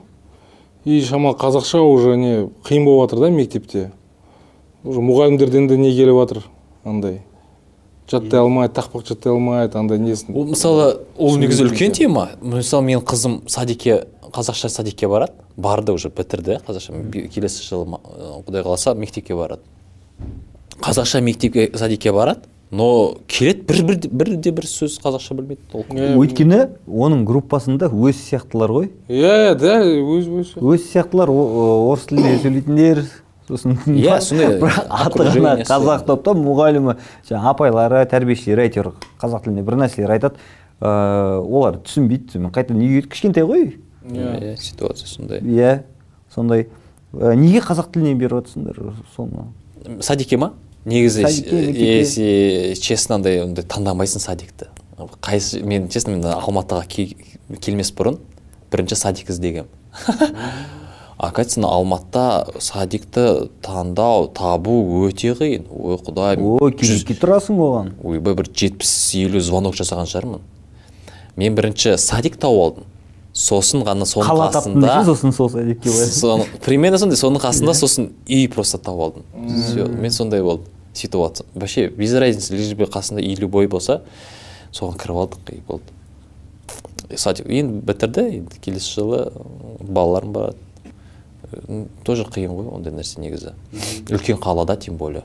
[0.86, 2.34] И шамалы қазақша уже не
[2.65, 3.91] қиын болып жатыр да мектепте?
[4.84, 6.43] Уже мұғалімдерден де не келіп жатыр
[6.84, 7.21] андай?
[8.07, 12.30] Жаттай алмайды тақпақ жаттай алмайды андай несін ол мысалы ол негізі үлкен тема.
[12.41, 15.34] Мысалы менің қызым садикке қазақша садикке барады.
[15.57, 16.61] Барды уже бітірді.
[16.67, 16.95] Қазақша
[17.34, 17.99] келесі жылы
[18.47, 19.61] құдай қаласа мектепке барады.
[20.80, 22.47] Қазақша мектепке садикке барады.
[22.72, 28.74] Но келеді бір бір бірде бір сөз қазақша білмейді Иә, өйткені оның группасында өз сияқтылар
[28.76, 28.89] ғой.
[29.07, 30.51] Иә да өз өз.
[30.59, 33.03] Өз сияқтылар орыс тілінде сөйлейтіндер
[33.47, 36.97] сосын Иә, сондай бірақ аты ғана қазақ топта мұғалімі
[37.30, 38.91] жаңағы апайлары тәрбиешілері әйтеуір
[39.22, 40.43] қазақ тілінде бір нәрселер айтады.
[40.78, 43.78] Ыыы олар түсінбейді сонымен қайтадан үйге кішкентай ғой.
[44.11, 45.39] Иә ситуация сондай.
[45.39, 45.84] Иә
[46.36, 46.68] сондай.
[47.13, 48.78] Ә, неге қазақ тіліне беріп жатрсыңдар
[49.15, 49.47] соны?
[50.03, 50.51] Садикке ма?
[50.88, 54.71] Негізі если честно андай ондай таңдамайсың садикті.
[55.21, 57.13] Қайсы мен честно мен алматыға ке-
[57.61, 58.17] келмес бұрын
[58.71, 59.67] бірінші садик іздегем
[61.17, 64.75] оказывается алматыда садикті таңдау табу
[65.07, 65.65] өте қиын.
[65.69, 67.89] Ой құдайым ой кезекке тұрасың оған?
[68.05, 70.45] Ойбай бір жетпіс елу звонок жасаған шығармын.
[71.35, 72.85] Мен бірінші садик тауып алдым.
[73.33, 75.89] Сосын ғана соның қала қасында сосын сол садикке
[76.65, 79.23] примерно сондай соның қасында сосын үй просто тауып алдым.
[79.57, 84.01] Все мен сондай болды ситуация вообще без разницы лишь бы қасында үй любой болса
[84.73, 85.93] соған кіріп алдық и болды.
[87.09, 89.19] И садик енді бітірді енді келесі жылы
[89.79, 90.57] балаларым барады
[92.03, 93.53] тоже қиын ғой ондай нәрсе негізі.
[94.09, 95.23] Үлкен қалада тем более.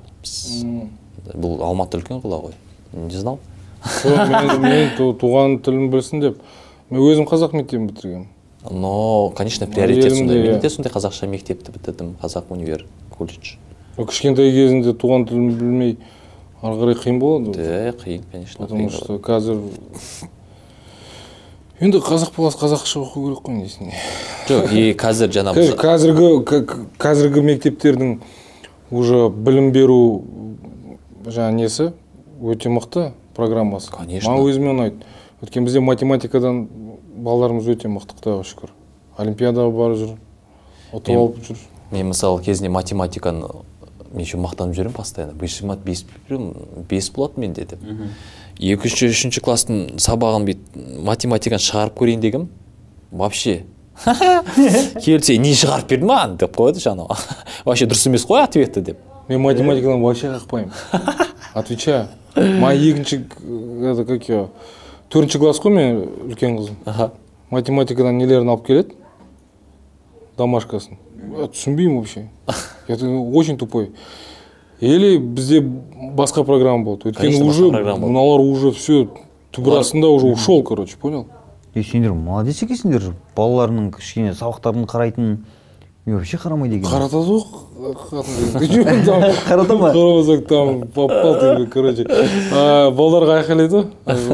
[1.32, 2.54] Бұл алматы үлкен қала ғой.
[2.92, 3.40] Не знал?
[4.04, 6.38] Мен, мен ту- туған тілін білсін деп
[6.90, 8.28] мен өзім қазақ мектебін бітіргенмін.
[8.70, 10.36] Но конечно приоритет сондай.
[10.38, 10.68] иә.
[10.70, 13.56] сондай қазақша мектепті бітірдім қазақ универ колледж.
[13.56, 13.61] Ол
[13.96, 15.96] кішкентай кезінде туған тілін білмей
[16.62, 17.56] ары қарай қиын болады ғой.
[17.56, 19.58] да қиын конечно потому что қазір
[21.80, 23.92] енді қазақ баласы қазақша оқу керек қой несіне?
[24.48, 26.60] Жоқ и қазір жаңағы Қазір- қазіргі
[26.98, 28.12] қазіргі мектептердің
[28.92, 30.22] уже білім беру
[31.26, 31.92] жаңағы несі?
[32.42, 33.90] Өте мықты программасы.
[33.90, 34.30] Конечно.
[34.30, 35.02] маған өзіме ұнайды.
[35.42, 36.68] Өйткені бізде математикадан
[37.16, 38.70] балаларымыз өте мықты құдайға шүкір.
[39.18, 40.16] Олимпиадаға барып жүр
[40.92, 41.56] ұтып алып жүр.
[41.90, 43.46] мен мысалы кезінде математиканы
[44.12, 45.34] мен еще мақтанып жүремін постоянно.
[45.34, 46.04] Бес бес
[46.88, 47.80] бес болады менде деп.
[48.58, 52.48] Екінші үшінші класстың сабағын бүйтіп математиканы шығарып көрейін дегенмін
[53.10, 53.64] вообще.
[55.04, 57.16] Келсе не шығарып бердің маған деп қояды жаңағы
[57.64, 58.98] вообще дұрыс емес қой ответі деп.
[59.28, 60.72] Мен математикадан вообще қақпаймын.
[61.54, 62.08] Отвечаю.
[62.36, 63.24] Маған екінші
[63.92, 64.48] это как ее
[65.12, 66.76] төртінші класс қой мен үлкен қызым.
[66.86, 67.12] Аха.
[67.50, 68.94] Математикадан нелерін алып келеді?
[70.38, 70.96] Домашкасын.
[71.52, 72.28] Түсінбеймін вообще.
[72.88, 73.92] Я очень тупой.
[74.80, 77.10] Или бізде басқа программа болды.
[77.10, 79.08] Өйткені уже мыналар уже все
[79.52, 81.28] түбірасында уже ушел короче понял?
[81.74, 83.12] Е сендер молодец екенсіңдер.
[83.36, 85.36] Балаларының кішкене сабақтарын қарайтын
[86.04, 87.42] мен вообще қарамайды екенмін қаратады ғой
[89.46, 89.92] Қарата ма?
[89.94, 92.02] қарамасақ там попал ты короче.
[92.52, 93.84] А, балаларға айқайлайды ғой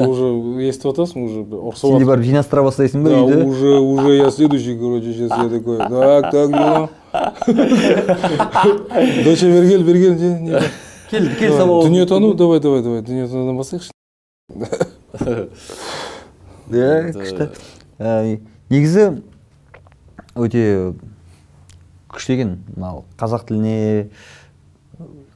[0.08, 0.24] уже
[0.68, 2.08] естіп жатасың уже ұрысып сенде жатыр.
[2.08, 6.50] барып жинастыра бастайсың ба үйді уже, уже я следующий, короче, сейчас я такой, так, так.
[9.24, 10.60] Доча, бергел, бергел, не,
[11.10, 13.90] кел кел сабақ Дүниетану, давай, давай, давай, дүниетанудан бастайықшы.
[16.70, 17.48] иә күшті
[18.70, 19.22] негізі
[20.36, 20.92] өте
[22.12, 24.08] күшті екен мынау қазақ тіліне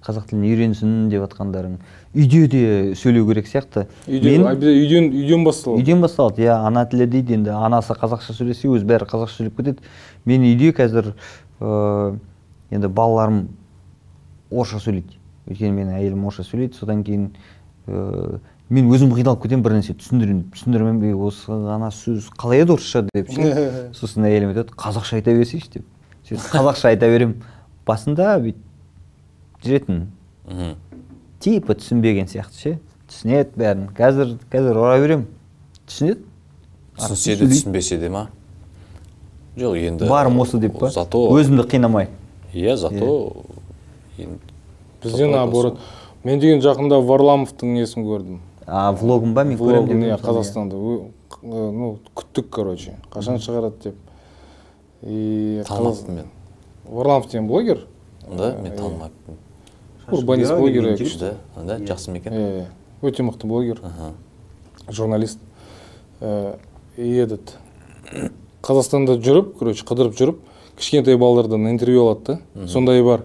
[0.03, 1.77] қазақ тілін үйренсін деп жатқандарың
[2.15, 2.63] үйде де
[2.99, 3.87] сөйлеу керек сияқты.
[4.07, 5.83] Мен обязательно үйден, үйден басталады.
[5.83, 6.43] үйден басталады.
[6.43, 9.87] Иә ана тілі дейді енді анасы қазақша сөйлесе өзі бәрі қазақша сөйлеп кетеді.
[10.25, 11.13] Мен үйде қазір
[11.61, 12.19] ыыы
[12.75, 13.45] енді балаларым
[14.51, 15.21] орысша сөйлейді.
[15.47, 16.77] Өйткені менің әйелім орысша сөйлейді.
[16.81, 17.31] Содан кейін
[17.87, 18.41] ыыы
[18.73, 23.07] мен өзім қиналып кетемін бір нәрсе түсіндірейін түсіндірмем бе осы ана сөз қалай еді орысша
[23.13, 23.49] деп ше?
[23.99, 25.85] Сосын әйелім айтады қазақша айта берсейші деп.
[26.29, 27.43] Сөйтіп қазақша айта беремін.
[27.87, 30.05] Басында бүйтіп жүретін
[30.49, 30.75] мхм.
[31.41, 32.75] типа түсінбеген сияқты ше.
[33.11, 33.89] Түсінеді бәрін.
[33.97, 35.27] Қазір қазір ұра беремін.
[35.89, 36.23] Түсінеді.
[36.99, 38.29] Түсінсе де түсінбесе де ма?
[39.57, 40.91] Жоқ енді барым осы деп па?
[40.91, 42.09] зато өзімді қинамай.
[42.55, 43.45] Иә зато
[44.19, 44.39] енді
[45.03, 45.81] Бізде наоборот.
[46.25, 48.39] Мен деген жақында Варламовтың несін көрдім.
[48.67, 50.77] а влогын ба мен көремін иә, Қазақстанда.
[51.43, 52.95] Ну, күттік, короче.
[53.11, 53.95] Қашан шығарады деп.
[55.03, 56.27] И танымаппын мен
[56.85, 57.87] Варламов деген блогер.
[58.31, 59.37] да мен танымаппын
[60.11, 60.97] Урбанист блогер.
[60.97, 61.35] күшті.
[61.57, 62.67] да да жақсы ма екен Э,
[63.03, 63.81] Өте мықты блогер.
[64.89, 65.39] Журналист.
[66.21, 66.57] Э,
[66.97, 67.57] и этот
[68.63, 70.39] қазақстанда жүріп короче қыдырып жүріп
[70.79, 72.67] кішкентай балалардан интервью алады да.
[72.69, 73.25] Сондай бар.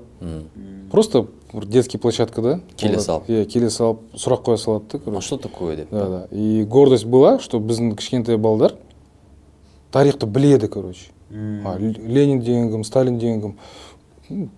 [0.91, 3.28] Просто бір детский площадкада Келе салып.
[3.30, 6.05] иә келе салып сұрақ қоя салады да а что такое деп да?
[6.09, 6.28] да.
[6.32, 8.73] И гордость была что біздің кішкентай балдар
[9.91, 11.11] тарихты біледі короче.
[11.32, 13.41] А, ленин деген кім сталин деген
[14.30, 14.49] кім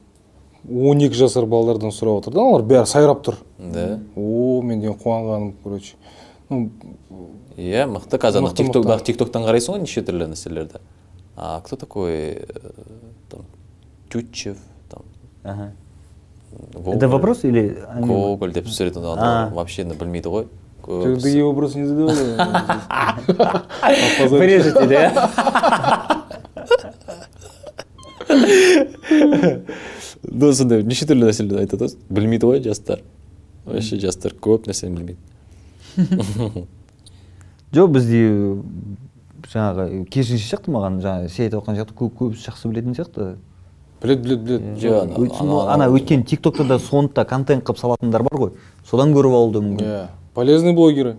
[0.70, 3.38] он екі жасар балалардан сұрап отыр да олар бәрі сайрап тұр.
[3.57, 3.99] Да.
[4.15, 5.95] О мен деген қуанғаным короче.
[6.49, 6.70] Ну
[7.57, 9.05] иә мықты қазір ана Мықты, тиктокта мықты.
[9.11, 10.82] тиктоктан қарайсың ғой неше түрлі нәрселерді.
[11.38, 12.45] А кто такой э,
[13.30, 13.45] там
[14.09, 14.57] тютчев
[14.89, 15.03] там?
[15.43, 15.72] Ага.
[16.86, 19.13] Это вопрос или гоголь деп түсіретін А.
[19.13, 20.47] адамдар вообще білмейді ғой.
[20.86, 22.15] Ты такие вопросы не задавай.
[24.17, 24.32] Опозоришь.
[24.32, 26.07] вырежете да?
[30.30, 33.02] ну сондай неше түрлі нәрселерді айтады ғой білмейді ғой жастар
[33.66, 36.66] вообще жастар көп нәрсені білмейді
[37.76, 38.22] жоқ бізде
[39.50, 43.30] жаңағы керісінше сияқты маған жаңағы сен айтып жатқан сияқты көп көбісі жақсы білетін сияқты
[44.04, 44.62] білет, білет.
[44.80, 48.52] жоқ ана- Өйтсін ана- ғой, ана өйткені тиктокта да контент қылып салатындар бар ғой
[48.90, 50.06] содан көріп алуы да мүмкін Иә.
[50.34, 51.18] Полезные блогеры.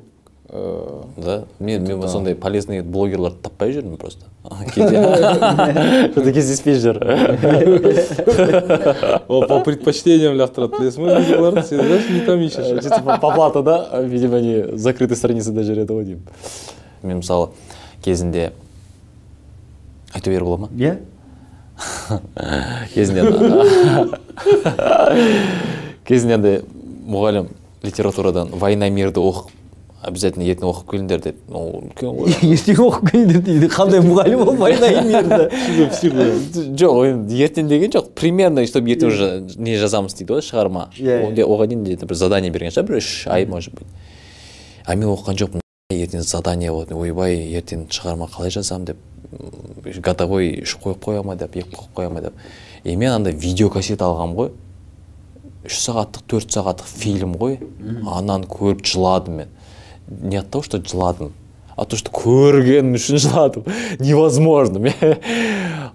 [0.52, 1.44] Э, да?
[1.60, 4.24] Мен мен сондай полезный блогерларды таппай жүрмін просто.
[4.74, 6.98] Кейде кездеспей жүр
[9.28, 12.82] О, по предпочтениям лақтырады білесің ба видеоларды сен не там ищешь.
[12.82, 14.00] Чисто по по плату да?
[14.02, 16.26] Видимо они закрытой страницада жүреді ғой деймін
[17.02, 17.50] мен мысалы
[18.02, 18.50] кезінде.
[20.12, 20.68] Айта беруге бола ма?
[20.74, 20.98] Иә
[22.96, 23.22] кезінде
[26.10, 26.60] кезінде андай
[27.06, 27.54] мұғалім
[27.86, 29.59] литературадан война мирді оқып
[30.02, 32.32] обязательно ертең оқып келіңдер деп ну үлкен ғой.
[32.54, 33.68] Ертең оқып келіңдер дейді.
[33.72, 34.56] Қандай мұғалім ол
[35.92, 36.30] псих ғой.
[36.80, 38.12] жоқ енді ертең деген жоқ.
[38.16, 39.28] Примерно чтобы ертең уже
[39.60, 40.88] не жазамыз дейді ғой шығарма.
[40.96, 43.86] Иә, Онда оған дейін де бір задание берген шығар бір үш ай может быть.
[44.86, 45.60] А мен оқыған жоқпын.
[45.92, 49.06] Ертең задание болады ойбай ертең шығарма қалай жазамын деп.
[50.00, 52.34] Годовой үш қойып қоя ма деп екі қойып қоя ма деп.
[52.84, 54.52] И мен андай видеокассета алғанмын ғой.
[55.68, 57.58] Үш сағаттық төрт сағаттық фильм ғой.
[58.08, 59.50] Ананы көріп жыладым мен.
[60.10, 61.32] Не от того что жыладым
[61.76, 63.64] а то что көргенім үшін жыладым
[63.98, 64.78] невозможно.
[64.84, 65.18] Мен-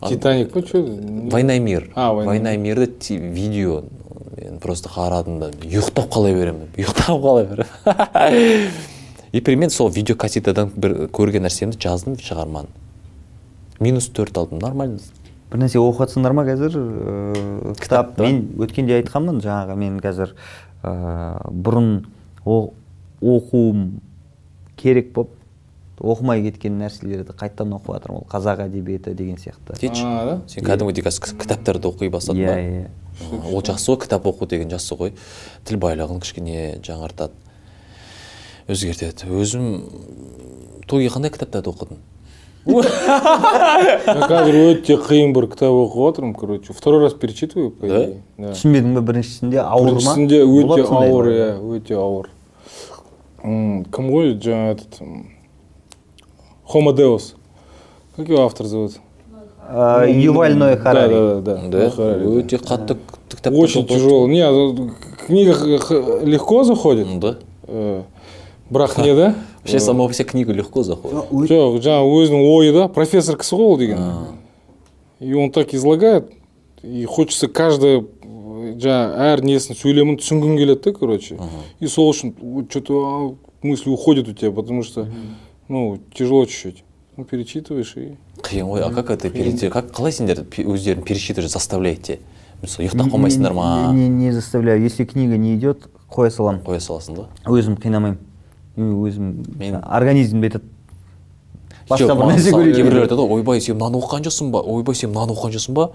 [0.07, 3.84] титаник па че война и мир А, «Война и война и мирді видео.
[4.38, 5.49] Мен просто қарадым да.
[5.51, 8.72] Ұйықтап қала беремін ұйықтап қала беремін
[9.32, 12.68] и примерно сол видеокассетадан бір көрген нәрсемді жаздым шығарманы.
[13.80, 14.59] Минус төрт алдым.
[14.63, 14.99] Нормально.
[15.51, 18.18] Бір нәрсе оқып жатсыңдар ма қазір ыыы, кітап.
[18.24, 20.32] Мен өткенде айтқанмын жаңағы мен қазір
[20.84, 21.89] ыыы, бұрын
[22.45, 22.72] о-
[23.26, 23.88] оқуым
[24.78, 25.32] керек болып
[26.00, 29.78] оқымай кеткен нәрселерді қайтадан оқып жатырмын ол қазақ әдебиеті деген сияқты.
[29.80, 32.60] Сен кәдімгідей қазір кітаптарды оқи бастадың иә ба?
[32.62, 35.14] Иә А, ол жақсы ғой кітап оқу деген жақсы ғой.
[35.64, 37.32] Тіл байлығын кішкене жаңартады
[38.68, 39.30] өзгертеді.
[39.32, 39.70] Өзім
[40.84, 42.02] тойге қандай кітаптарды оқыдың?
[42.76, 46.74] Қазір өте қиын бір кітап оқып жатырмын короче.
[46.74, 48.04] Второй раз перечитываю по Да?
[48.04, 48.20] идее.
[48.52, 50.00] Түсінбедің ба біріншісінде ауыр ма?
[50.00, 52.30] Біріншісінде өте ауыр иә өте ауыр.
[53.45, 55.31] М, кім ғой жаңағы этот м,
[56.73, 57.35] Homo Deus
[58.16, 58.93] как его автор зовут
[59.73, 62.31] Ә, юваль ноэ харари да да да да Харари, да.
[62.41, 62.97] өте қатты
[63.29, 64.75] кітап очень тяжелый не а,
[65.27, 68.03] книга х- х- легко заходит да э,
[68.68, 72.89] бірақ не да вообще сама по себе книга легко заходит жоқ жаңағы өзінің ойы да
[72.89, 73.99] профессор кісі ғой ол деген
[75.21, 76.33] и он так излагает
[76.83, 78.07] и хочется каждый
[78.82, 81.38] жаңағы әр несін сөйлемін түсінгің келеді да короче.
[81.80, 82.34] И сол үшін
[82.70, 85.08] что то мысли уходят у тебя потому что
[85.68, 86.84] ну тяжело чуть-чуть.
[87.18, 88.82] Ну перечитываешь и қиын ғой.
[88.82, 89.70] А как это перейти?
[89.70, 92.20] Как қалай сендер өздерін пересчитывать заставляете?
[92.62, 93.92] Мысалы ұйықтап қалмайсыңдар ма?
[93.94, 94.82] не, не заставляю.
[94.82, 98.20] Если книга не идет қоя саламын қоя саласың ба өзім қинамаймын.
[98.76, 100.66] Өзім Мен- организмді айтады
[101.88, 104.60] басқа бір нәрсе кейбіреулер айтады ғой ойбай сен мынаны оқыған жоқсың ба?
[104.60, 105.92] Ойбай сен мынаны оқыған жоқсың ба?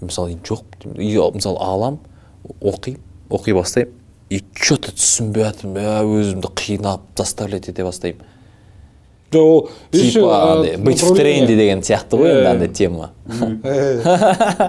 [0.00, 1.98] Мысалы жоқ мысалы алам
[2.60, 3.92] оқимын оқи бастаймын.
[4.30, 8.24] И че то түсінбей жатырмын бә өзімді қинап заставлять ете бастаймын.
[9.34, 12.50] Жоқ ол типа андай быть в тренде деген сияқты ғой енді Э.
[12.52, 13.10] андай тема.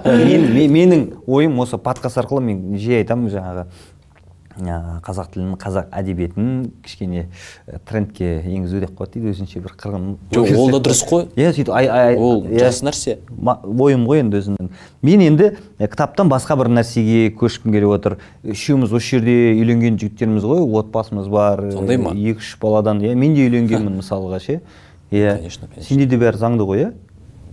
[0.06, 3.66] мен, мен- менің ойым осы подкаст арқылы мен жиі айтамын жаңағы.
[3.66, 3.68] ә,
[4.56, 7.26] қазақ тілін қазақ әдебиетін кішкене
[7.68, 9.34] ә, трендке енгізу деп қояды дейді.
[9.34, 11.26] Өзінше бір қырғын жоқ ол да дұрыс қой.
[11.36, 12.62] Иә сөйтіп ай, ай, ол иә.
[12.64, 13.18] жақсы нәрсе.
[13.36, 14.70] Ойым ғой енді өзімнің.
[15.02, 18.18] Мен енді ә, кітаптан басқа бір нәрсеге көшкім келіп отыр.
[18.44, 22.14] Үшеуміз осы жерде үйленген жігіттерміз ғой отбасымыз бар ә, Сондай ма?
[22.16, 23.04] екі үш баладан.
[23.04, 24.62] Иә мен де үйленгенмін мысалға ше.
[25.12, 25.36] Иә.
[25.38, 25.84] Конечно, конечно.
[25.84, 26.94] сенде де бәрі заңды ғой иә?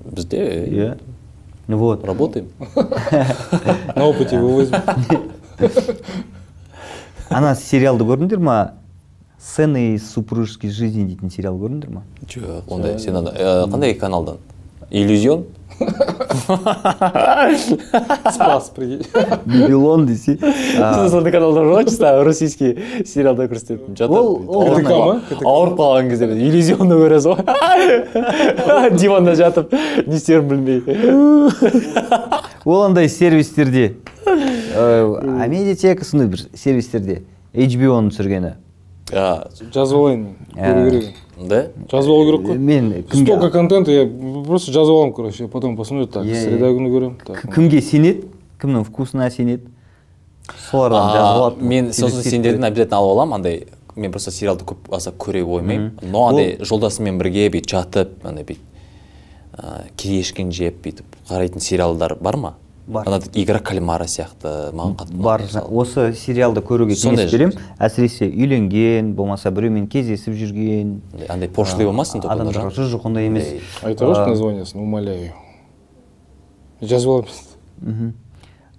[0.04, 0.92] Бізде иә.
[1.68, 2.04] Вот.
[2.04, 2.48] работаем.
[3.96, 4.82] На опыте возьмем
[7.32, 8.74] ана сериалды көрдіңдер ма?
[9.42, 12.02] Сцены из супружеской жизни дейтін сериал көрдіңдер ма?
[12.28, 14.38] Жоқ ондай сен ана э, қандай каналдан?
[14.90, 15.46] Иллюзион?
[18.30, 19.06] Спас прикинь.
[19.46, 20.38] Бибилон десе.
[21.08, 22.76] Сондай каналдар бар ғой чисто российский
[23.06, 23.96] сериалдар көрсететін.
[23.96, 24.40] Жатады Ол-
[25.42, 28.90] ауырып қалған кезде иллюзионды көресіз ғой.
[29.00, 29.72] Диванда жатып
[30.06, 30.82] не істерін білмей.
[32.64, 33.94] Ол андай сервистерде.
[34.26, 37.22] Амедиатека сондай бір сервистерде
[37.54, 38.54] HBO-ның түсіргені.
[39.12, 40.22] А, жазып алайын
[40.56, 41.08] көру керек.
[41.48, 41.58] да?
[41.90, 42.58] Жазып алу керек қой.
[42.58, 44.06] Мен столько контента я
[44.46, 47.42] просто жазып аламын короче потом посмотрю так среда күні көремін так.
[47.54, 48.28] Кімге сенеді?
[48.62, 49.68] Кімнің вкусына сенеді?
[50.70, 51.62] Солардан жазып алады.
[51.64, 53.66] мен сосын сендерден обязательно алып аламын андай
[53.96, 55.90] мен просто сериалды көп аса көре қоймаймын.
[56.02, 58.68] Но андай жолдасыммен бірге бүйтіп жатып андай бүйтіп
[59.58, 62.54] ә, кирешкен жеп бүйтіп қарайтын сериалдар бар ма?
[62.86, 63.06] Бар.
[63.06, 65.42] ана игра кальмара сияқты маған қатты бар.
[65.70, 67.58] осы сериалды көруге кеңес беремін.
[67.78, 70.98] әсіресе үйленген болмаса біреумен кездесіп жүрген.
[71.28, 73.54] Андай- пошлый болмасын адамдарға жоқ жоқ ондай емес.
[73.82, 75.32] Айта қойшы названиесін умоляю.
[76.82, 78.14] Жазып аламын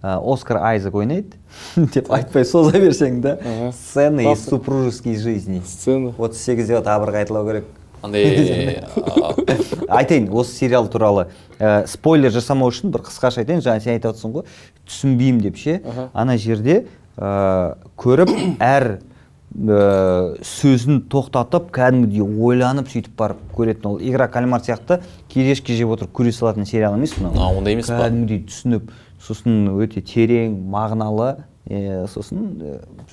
[0.04, 1.38] оскар айзек ойнайды.
[1.94, 3.38] Деп айтпай соза берсең да?
[3.72, 5.62] Сцены из супружеской жизни.
[5.66, 7.66] Сцена отыз сегізде тағы айтылау керек
[8.04, 8.84] андай
[9.88, 11.28] айтайын осы сериал туралы
[11.60, 13.64] ә, спойлер жасамау үшін бір қысқаша айтайын.
[13.64, 14.46] Жаңа сен айтып отырсың ғой
[14.90, 15.80] түсінбеймін деп ше
[16.14, 16.84] ана жерде
[17.18, 18.34] ә, көріп
[18.64, 24.02] әр ә, сөзін тоқтатып кәдімгідей ойланып сөйтіп барып көретін ол.
[24.02, 25.02] Игра кальмар сияқты
[25.32, 27.38] кешке жеп отырып көре салатын сериал емес мынау.
[27.38, 28.04] А, ондай емес па?
[28.04, 28.92] кәдімгідей түсініп
[29.24, 31.34] сосын өте терең мағыналы
[31.70, 32.54] ә, сосын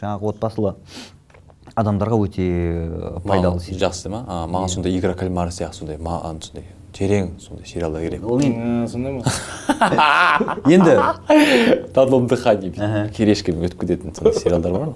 [0.01, 0.76] жаңағы отбасылы.
[1.81, 4.24] Адамдарға өте ә, пайдалы сериал жақсы ма?
[4.26, 6.66] А, маған сондай игра кальмара сияқты сондай маған сондай
[6.97, 8.24] терең сондай сериалдар керек.
[8.26, 8.41] Ол
[8.91, 10.57] сондай ма?
[10.70, 13.09] Енді на одном дыхании Аха.
[13.16, 14.93] керешкемен өтіп кететін сондай сериалдар бар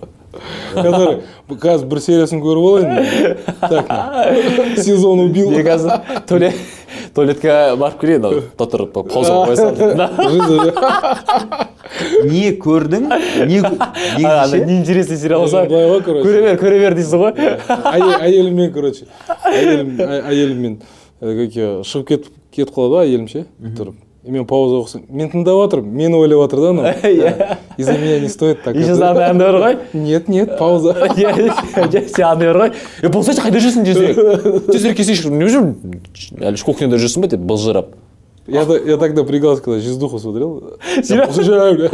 [0.74, 3.37] который қазір бір сериясын көріп алайын.
[3.61, 3.91] Так
[4.85, 5.51] сезон убил.
[5.51, 6.53] Мен қазір то ли
[7.15, 10.75] туалетке барып келейін ау отырып пауза қоя
[12.27, 13.05] не көрдің
[13.51, 13.61] не
[14.67, 16.25] неинтересный сериал болса былай ғой, короче.
[16.29, 17.33] көре бер көре бер дейсің ғой
[17.93, 19.07] Әйел- әйеліммен короче
[19.51, 20.79] әйелім әйеліммен
[21.21, 23.45] как ее шығып кетіп кетіп қалады ғой әйелім ше?
[23.79, 23.95] Тұрып.
[24.25, 26.85] И мен пауза оқысам мен тыңдап жатырмын мені ойлап жатыр да анау.
[27.03, 27.59] Иә.
[27.77, 29.11] из за меня не стоит так еще это».
[29.11, 30.93] андай андай бар ғой нет нет пауза.
[31.16, 32.72] Иә андай бар ғой
[33.03, 34.16] е болсайшы қайда жүрсің тезірек
[34.70, 36.01] тезірек келсейші не жүрмін
[36.41, 37.93] әлі кухняда жүрсің ба деп былжырап
[38.47, 40.75] я, я так напрягался, когда «Жиздуху» смотрел.
[41.03, 41.72] Серьезно?
[41.75, 41.89] Бля,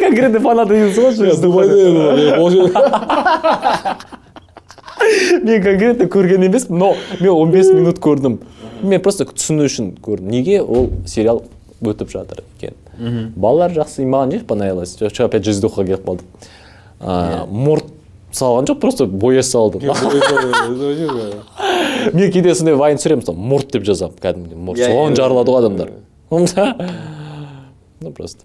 [0.00, 1.12] конкретный фанат дейсің
[1.52, 1.66] ғой
[2.48, 4.22] я
[5.46, 8.38] мен конкретно көрген емеспін но мен 15 минут көрдім.
[8.82, 10.28] Мен просто түсіну үшін көрдім.
[10.30, 11.42] Неге ол сериал
[11.82, 12.74] өтіп жатыр екен?
[13.36, 16.24] Балалар жақсы маған же понравилось че опять жиздухаға келіп қалдық
[16.98, 17.90] А, мұрт
[18.32, 22.12] салған жоқ просто боя салды Это вообще, бля.
[22.14, 24.56] мен кейде сондай вайн түсіремін мысалы мұрт деп жазамын кәдімгідей.
[24.56, 25.16] Мұрт Иә, соған иә.
[25.20, 25.90] жарылады ғой адамдар.
[28.00, 28.44] Ну просто.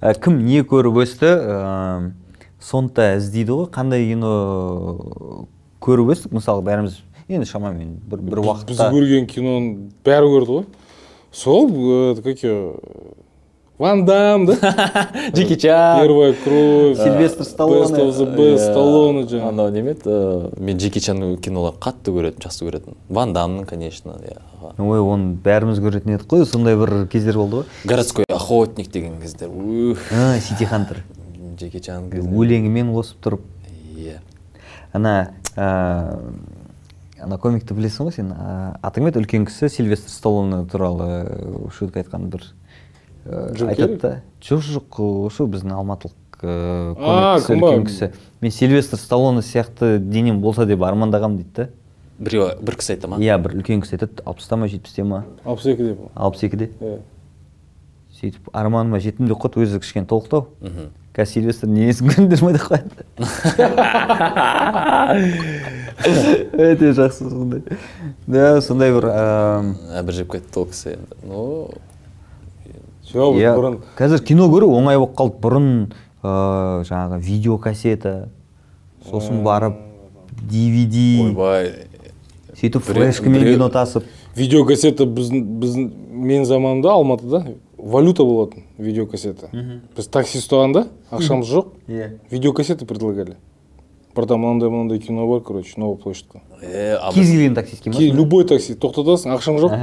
[0.00, 1.28] Ә, кім не көріп өсті?
[1.28, 2.10] Ә,
[2.60, 3.68] соны да іздейді ғой.
[3.72, 5.46] Қандай кино
[5.82, 7.00] көріп өстік мысалы бәріміз.
[7.28, 9.68] Енді шамамен бір бір біз уақытта көрген киноның
[10.06, 10.64] бәрі көрді ғой.
[11.32, 12.74] Сол э, как ее
[13.78, 14.54] ван дам да?
[15.34, 16.00] Джеки чан.
[16.00, 16.98] Первая кровь.
[16.98, 17.82] Сильвестр Сталлоне.
[17.82, 20.02] best of the best сталлоне жаңағы анау неме еді?
[20.04, 24.38] Э, мен джеки чанның киноларын қатты көретінмін жақсы көретінмін ван дамның конечно иә
[24.78, 26.44] ой оны бәріміз көретін едік қой.
[26.46, 27.66] Сондай бір кездер болды ғой.
[27.84, 29.48] Городской охотник деген кездер.
[30.40, 31.02] Сити хантер.
[31.58, 32.30] Джеки чан кездер.
[32.30, 33.48] өлеңімен қосып тұрып.
[34.92, 41.70] Ана ана комикті білесің ғой сен ә, атың еді үлкен кісі сильвестр сталлоне туралы ә,
[41.76, 42.48] шутка айтқан бір
[43.68, 49.98] айтады да жоқ жоқ ошо біздің алматылық комик кім үлкен кісі мен сильвестр сталлоне сияқты
[49.98, 51.68] денем болса деп армандағанмын дейді да
[52.18, 55.70] біреу бір кісі айтты ма иә бір үлкен кісі айтады алпыста ма жетпісте ма алпыс
[55.72, 56.04] екі деп.
[56.14, 56.98] Алпыс екіде иә
[58.22, 60.48] сөйтіп арманыма жеттім деп қояды өзі кішкене толықтау.
[60.60, 60.90] Мхм.
[61.12, 63.04] Қазір сильвестр несін көрдіңдер ма деп қояды
[66.56, 67.60] өте жақсы сондай
[68.26, 71.42] да сондай бір ыыы, әбір жеп кетті ол кісі енді ну
[73.12, 73.78] жоқ бұрын.
[73.98, 75.36] қазір кино көру оңай болып қалды.
[75.42, 75.68] Бұрын
[76.22, 78.14] ыыы жаңағы видеокассета
[79.08, 79.76] сосын барып
[80.48, 81.72] DVD ойбай
[82.56, 84.06] сөйтіп флешкамен кино тасып.
[84.36, 85.90] Видеокассета біздің біздің
[86.30, 87.44] мен заманымда алматыда
[87.82, 89.50] валюта болатын видеокассета.
[89.96, 93.36] Біз такси ұстағанда ақшамыз жоқ иә видеокассета предлагали.
[94.14, 96.40] Братан мынандай мынандай кино бар короче новая площадьқа
[97.12, 98.74] кез келген таксистке ма любой такси.
[98.74, 99.76] Тоқтатасың ақшаң жоқ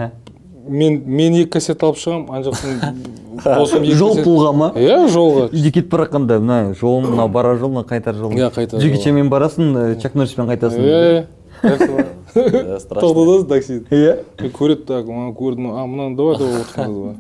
[0.70, 4.72] мен мен екі кассета алып шығамын ана жақтан жол пулға ма?
[4.76, 5.48] Иә жолға.
[5.50, 8.96] Үйде кетіп бара жатқанда мына жол мынау барар жол мына қайтар жол Иә, қайтар джеки
[8.96, 9.04] жол.
[9.04, 10.84] чанмен барасың ә, чак норриспен қайтасың.
[10.84, 11.26] Иә
[12.30, 14.14] тоқтатасың такси иә
[14.54, 17.16] көреді так мынаны көрдім а мынаны давай давай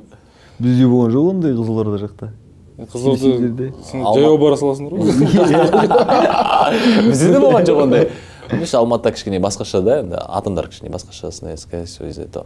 [0.60, 2.26] бізде болған жоқ ондай қызылорда жақта.
[2.93, 3.26] Қызылорда
[4.16, 5.05] жаяу бара саласыңдар ғой
[7.10, 8.03] бізде де болған жоқ ондай.
[8.51, 12.45] Видишь алматыда кішкене басқаша да енді адамдар кішкене басқаша сондай скорее всего из-за этого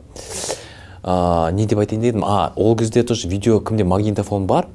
[1.03, 2.23] А, не деп айтайын дедім.
[2.23, 3.83] А ол кезде тоже видео кімде?
[3.83, 4.67] Магнитофон бар.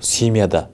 [0.00, 0.68] Семьяда.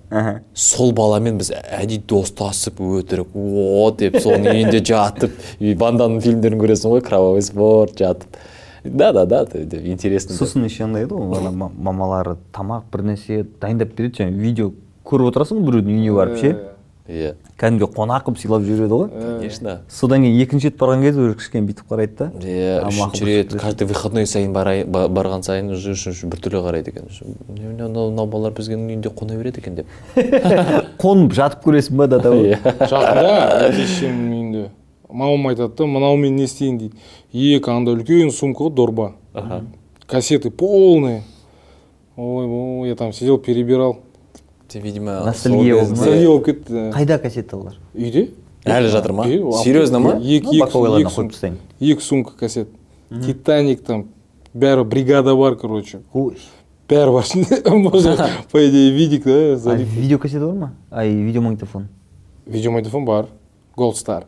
[0.54, 3.30] Сол баламен біз әдейі достасып өтірік.
[3.34, 5.30] О деп соның үйінде жатып.
[5.62, 8.26] И банданың фильмдерін көресің ғой кровавый спорт жатып.
[8.84, 9.46] Да да да
[9.84, 14.72] интересно сосын еще андай еді ғой мамалары тамақ бір нәрсе дайындап береді жаңағы видео
[15.06, 16.52] көріп отырасың ғой біреудің үйіне барып ше?
[17.08, 19.08] Иә кәдімгі қонақ қылып сыйлап жібереді ғой.
[19.38, 19.72] Конечно.
[19.90, 22.26] Содан кейін екінші рет барған кезде уже кішкене бүйтіп қарайды да.
[22.42, 27.06] Иә үшінші рет каждый выходной сайын барған сайын уже үшінші біртүрлі қарайды екен.
[27.06, 29.86] Уже, «Не, мынау балалар біздің үйінде қона береді екен деп.
[31.02, 33.36] Қонып жатып көресің ба да иә жақында
[33.68, 33.86] әке
[35.11, 36.95] мамам айтады да мынаумен не істейін дейді
[37.57, 39.63] екі андай үлкен сумка ғой дорба Аха.
[40.07, 41.23] кассеты полные
[42.17, 43.97] ой ой я там сидел перебирал
[44.67, 45.95] Ты, видимо Ностальгия сол болды ма?
[45.95, 48.29] кезде- ностальгия болып кетті қайда кассеталар үйде
[48.65, 50.35] әлі жатыр ма Үйде, алып серьезно ма кетті.
[50.35, 52.67] екі Ну, екі боковойларына екі қойып сумка- тастайын екі сумка кассет
[53.25, 54.05] титаник там
[54.53, 56.35] бәрі бригада бар короче ой
[56.89, 58.19] бәрі бар ішінде может
[58.51, 61.87] по идее видик да а залит видеокассета бар ма ай видеомагнитофон
[62.45, 63.27] видеомагнитофон бар
[63.77, 64.25] голд стар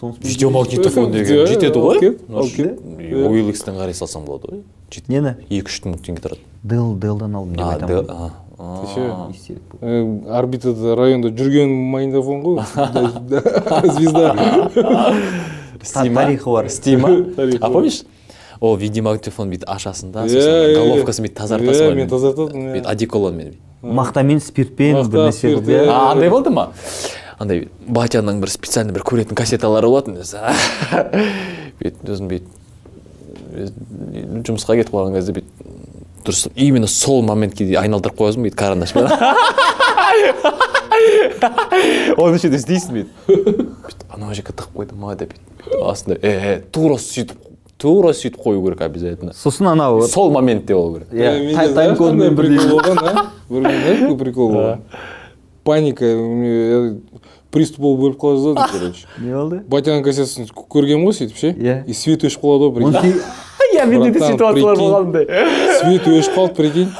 [0.00, 1.36] соны видеомагнитофон деген.
[1.36, 1.98] Иә, жетеді ғой?
[3.28, 4.62] ойликстен қарай салсаң болады ғой.
[4.90, 5.34] Жет- нені?
[5.50, 6.40] Екі үш мың теңге тұрады.
[6.62, 8.30] Дел делдан алдым деп а айтамын ғой.
[10.30, 12.56] орбитада районда жүрген магнитофон ғой.
[13.98, 14.34] Звезда.
[16.14, 16.68] Тарихы бар.
[16.70, 17.08] стима?
[17.60, 18.04] А помнишь?
[18.60, 21.94] О видеомагнитофон бүйтіп ашасың да Иә, сосын иә, головкасын бүйтіп тазартасың иә, ғой.
[21.98, 22.72] мен тазартатынмын, иә.
[22.78, 23.50] бүйтіп одеколонмен
[23.82, 25.82] мақтамен спиртпен Мақта, бір нәрсе спирт, қылып иә.
[25.84, 25.90] иә.
[25.90, 26.70] а андай болды ма?
[27.38, 30.38] Андай батяның бір специально бір көретін кассеталары болатын өзі.
[31.80, 32.50] Бүйтіп өзің бүйтіп
[34.48, 35.50] жұмысқа кетіп қалған кезде бүйтіп
[36.24, 39.04] дұрыс именно сол моментке дейін айналдырып қоясың бүйтіп карандашпен
[42.18, 43.10] оны еще істейсің бүйтіп
[43.84, 47.38] бүйтіп анау жерге тығып қойды ма деп бүйтіп астында е е тура сөйтіп
[47.82, 51.08] тура сөйтіп қою керек обязательно сосын анау сол моментте болу керек.
[51.12, 52.96] Иә Менде тай- знаешь, тайм-кодмен қандай прикол бірдей болған.
[53.04, 53.26] а?
[53.50, 54.78] Бір күні прикол болған
[55.64, 56.04] паника
[57.54, 59.06] приступ болып өліп қала жаздады короче.
[59.22, 59.62] Не болды?
[59.70, 61.54] Батяның кассетасын көргенмін ғой сөйтіп ше?
[61.54, 61.76] Иә.
[61.86, 63.20] и свет өшіп қалады ғой прикинь.
[63.74, 64.82] Иә менде де ситуациялар прикинь.
[64.82, 65.24] болғандай.
[65.80, 66.90] свет өшіп қалды прикинь.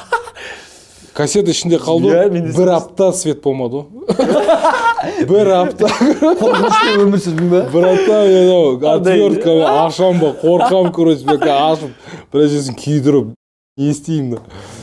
[1.14, 2.10] Кассета ішінде қалды.
[2.10, 3.86] Ғой бір апта свет болмады ғой.
[5.28, 5.86] Бір апта.
[5.86, 7.60] Қорқынышты өмір сүрдің ба?
[7.70, 11.90] Бір апта мен анау отверткамен ашамын ба қорқамын короче мен ашып
[12.32, 13.34] біраз жерсін күйдіріп
[13.76, 14.38] не істеймін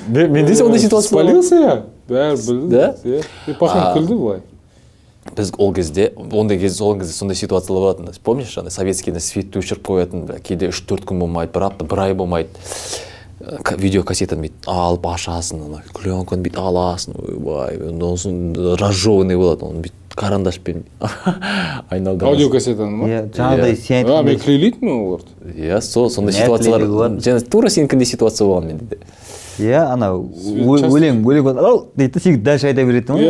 [0.08, 0.28] да.
[0.28, 1.42] Менде сондай ситуация болған.
[1.42, 1.76] спалился я?
[2.08, 2.96] Бәрі білді Да?
[3.04, 3.94] иә и А.
[3.98, 4.40] күлді былай.
[5.36, 8.10] Біз ол кезде ондай кезде сол кезде сондай ситуациялар болатын.
[8.24, 12.14] Помнишь андай советскийде светті өшіріп қоятын кейде үш төрт күн болмайды бір апта бір ай
[12.14, 12.50] болмайды.
[13.42, 19.82] Э, ка- видеокассетаны бүйтіп алып ашасың ана пленканы бүйтіп аласың ойбай сосын разжеванный болады оны
[19.86, 20.84] бүйтіп карандашпен
[21.90, 22.36] айналдырасың.
[22.36, 23.08] Аудиокассетаны ма?
[23.10, 27.42] Иә жаңағыдай сен мен клейлейтінмін оларды иә сол сондай ситуациялар.
[27.50, 28.98] Тура сенікіндей ситуация болған менде де.
[29.60, 31.48] Иә анау өлең өлең
[31.96, 33.26] дейді да сен дальше айта беретін ғой.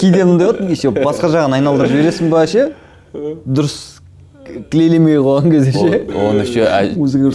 [0.00, 2.72] Кейде мындай болады еще басқа жағын айналдырып жібересің ба ше?
[3.12, 3.78] Дұрыс
[4.70, 6.02] клейлемей қойған кезде ше?
[6.14, 6.62] Оны еще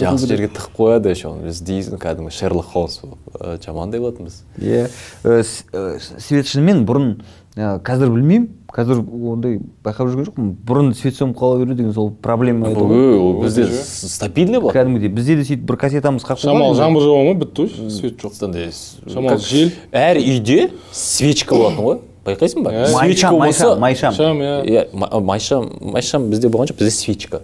[0.02, 1.32] жақсы жерге тығып қояды еще.
[1.32, 4.88] Оны біз дейсің кәдімгі шерлок холмс болып Э, жамандай болатынбыз иә.
[5.24, 5.42] Э,
[5.72, 7.10] э, свет шынымен бұрын
[7.56, 8.48] қазір білмеймін.
[8.72, 8.98] Қазір
[9.32, 10.48] ондай байқап жүрген жоқпын.
[10.66, 13.72] Бұрын свет сөніп қала беру деген сол проблема еді ғой Ой, ол бізде же.
[13.72, 17.34] с- стабильный болады кәдімгідей бізде де сөйтіп бір кассетамыз қалып шамал қойған жаңбыр жауа ма?
[17.40, 18.44] Бітті ғой свет жоқ.
[18.44, 19.70] андай с- шамал как- жел.
[19.92, 21.98] әр үйде свечка болатын ғой.
[22.26, 22.70] Байқайсың ба?
[22.72, 22.86] Иә.
[22.88, 23.80] свечка болса майшам.
[23.80, 27.42] Майшам шам иә ма- майшам майшам бізде болған жоқ бізде свечка.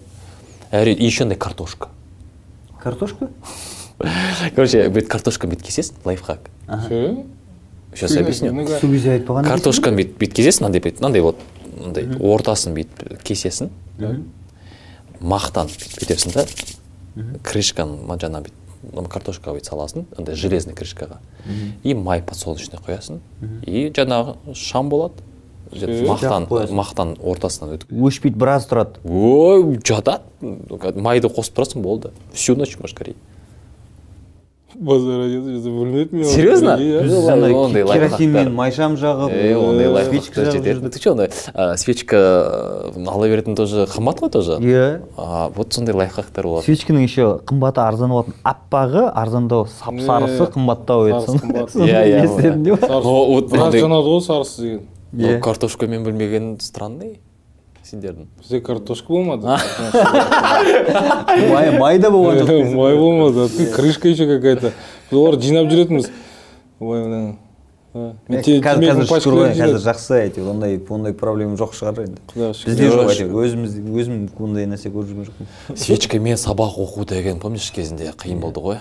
[0.72, 1.88] Әр үй и еще андай картошка.
[2.82, 3.28] Картошка?
[4.56, 6.50] Короче бүйтіп картошканы бүйтіп кесесің лайфхак?
[7.94, 8.66] Сейчас объясню.
[8.80, 11.36] сол кезде айтпаған картошканы бүйтіп бүйтіп кесесің мынандай бүйтіп мынандай вот
[11.76, 13.70] мындай ортасын бүйтіп кесесің.
[15.20, 16.46] Мақтан бүйтіп бүйтесің да
[17.44, 21.20] крышканы жаңағы бүйтіп картошкаға бүйтіп саласың андай железный крышкаға.
[21.82, 23.20] И май подсолнечный қоясың.
[23.66, 25.14] И жаңағы шам болады.
[25.72, 27.92] Мақтан мақтан ортасынан өтіп.
[27.92, 29.00] Өшпейді біраз тұрады.
[29.08, 30.20] Ой жатады
[31.00, 32.10] майды қосып тұрасың болды.
[32.34, 33.16] Всю ночь можешь гореть
[34.74, 36.76] базар айтады білмедім мен Серьезно?
[36.76, 40.88] Біз ондай керосинмен майшам жағып Э, ондай лайфхактар жетеді.
[40.88, 44.52] ты че свечка э, ала беретін тоже қымбат қой тоже?
[44.60, 46.64] Иә А, вот сондай лайфхактар болады.
[46.66, 51.38] Свечканың еще қымбаты арзан болатын аппағы арзандау сап сарысы қымбаттау еді
[51.82, 54.80] Иә, иә, вот ғой сарысы деген.
[55.12, 55.40] Но Иә.
[55.40, 57.20] картошка мен білмеген странный.
[57.92, 59.46] Сендердің бізде картошка болмады.
[61.52, 63.48] Май май да болған жоқ май болмады.
[63.52, 64.72] Ты крышка еще какая то
[65.10, 66.10] біз оларды жинап жүретінбіз.
[66.80, 67.36] Ой
[67.92, 70.48] қазір жақсы әйтеуір.
[70.54, 72.22] Ондай ондай проблема жоқ шығар енді.
[72.32, 72.70] Құдайға шүкір.
[72.70, 73.34] бізде жоқ әйтеуір.
[73.44, 75.76] Өзіміз өзім ондай нәрсе көріп жүрген жоқпын.
[75.76, 78.80] Свечкамен сабақ оқу деген помнишь кезінде қиын болды ғой?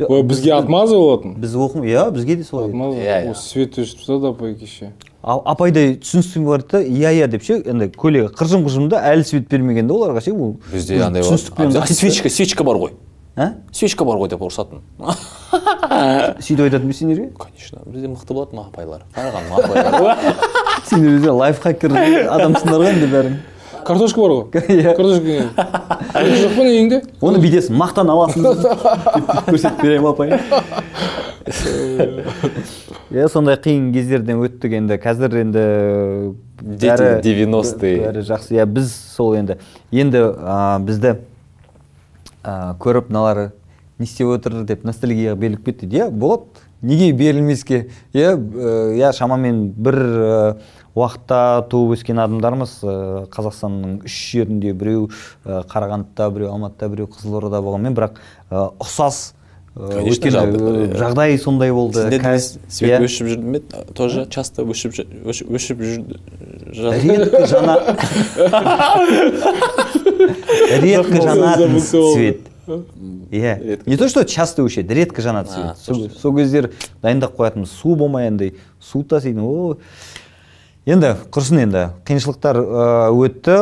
[0.00, 1.34] Ой бізге отмаза болатын?
[1.40, 2.68] біз оқым иә бізге де солай.
[2.68, 3.30] Отмаза Иә, иә.
[3.32, 4.92] осы свет өшіп тастады апай кеше.
[5.22, 9.22] А- апайдай түсіністігім бар да иә иә деп ше андай көйлегі қыржым қыржым да әлі
[9.24, 12.92] свет бермеген да оларға ше ол бізде андай түсіністікпен свечка свечка бар ғой.
[13.36, 14.82] А свечка бар ғой деп ұрысатын
[16.42, 17.80] сөйтіп айтатын ба сендерге конечно.
[17.86, 19.02] Бізде мықты болатын апайлар?
[19.14, 20.18] Қарағанды апайлар?
[20.88, 23.36] Сендер өзі лайфхакер адамсыңдар ғой енді бәрің
[23.86, 24.44] картошка бар ғой.
[24.76, 24.94] Иә.
[24.96, 25.50] картошка
[26.12, 28.46] жоқ па үйіңде оны бүйтесің мақтан аласың.
[29.48, 30.28] Көрсетіп беремін апай?
[33.12, 34.96] Иә сондай қиын кездерден өттік енді.
[35.02, 35.64] Қазір енді
[36.62, 37.96] Дети 90-е.
[38.06, 38.54] бәрі жақсы.
[38.56, 39.58] Иә біз сол енді
[39.90, 41.16] енді а, бізді
[42.44, 43.50] а, көріп мыналар
[43.98, 45.90] не істеп отыр деп ностальгияға беріліп кетті.
[45.90, 46.62] Иә болады.
[46.82, 47.88] Неге берілмеске?
[48.12, 48.36] Иә
[48.98, 49.98] иә шамамен бір
[50.94, 52.78] уақытта туып өскен адамдармыз.
[53.32, 55.08] Қазақстанның үш жерінде біреу
[55.44, 58.20] қарағандыда біреу алматыда біреу қызылордада болғанмен бірақ
[58.50, 59.32] ұқсас
[59.72, 60.52] өйткені э,
[60.92, 60.96] иә.
[61.00, 62.04] жағдай сондай болды.
[62.20, 63.06] Кәз- свет иә.
[63.06, 63.60] өшіп жүрді ме?
[63.96, 66.20] Тоже часто өшіп өшіп жүрді
[70.82, 75.50] редко жанатын цвет иә не то что часто өшеді редко жанады
[76.20, 76.70] сол кездер
[77.02, 79.42] дайындап қоятынбыз су болмай андай су таситын.
[79.42, 79.76] О
[80.86, 81.84] енді құрсын енді.
[82.06, 83.58] Қиыншылықтар э, өтті.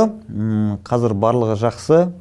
[0.85, 2.13] Қазір барлығы жақсы.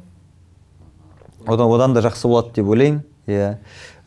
[1.46, 3.54] Одан одан да жақсы болады деп ойлаймын иә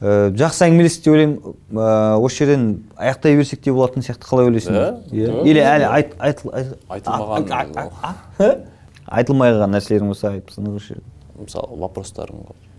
[0.04, 4.76] Э, жақсы әңгімелестік деп ойлаймын Э, осы жерден аяқтай берсек те болатын сияқты қалай ойлайсың?
[5.14, 7.46] Иә или әлі айт айт айт- Айтылмаған.
[9.08, 11.02] айтылмай қалған нәрселерің болса айтып жерде
[11.48, 12.70] мысалы вопростарың ғой.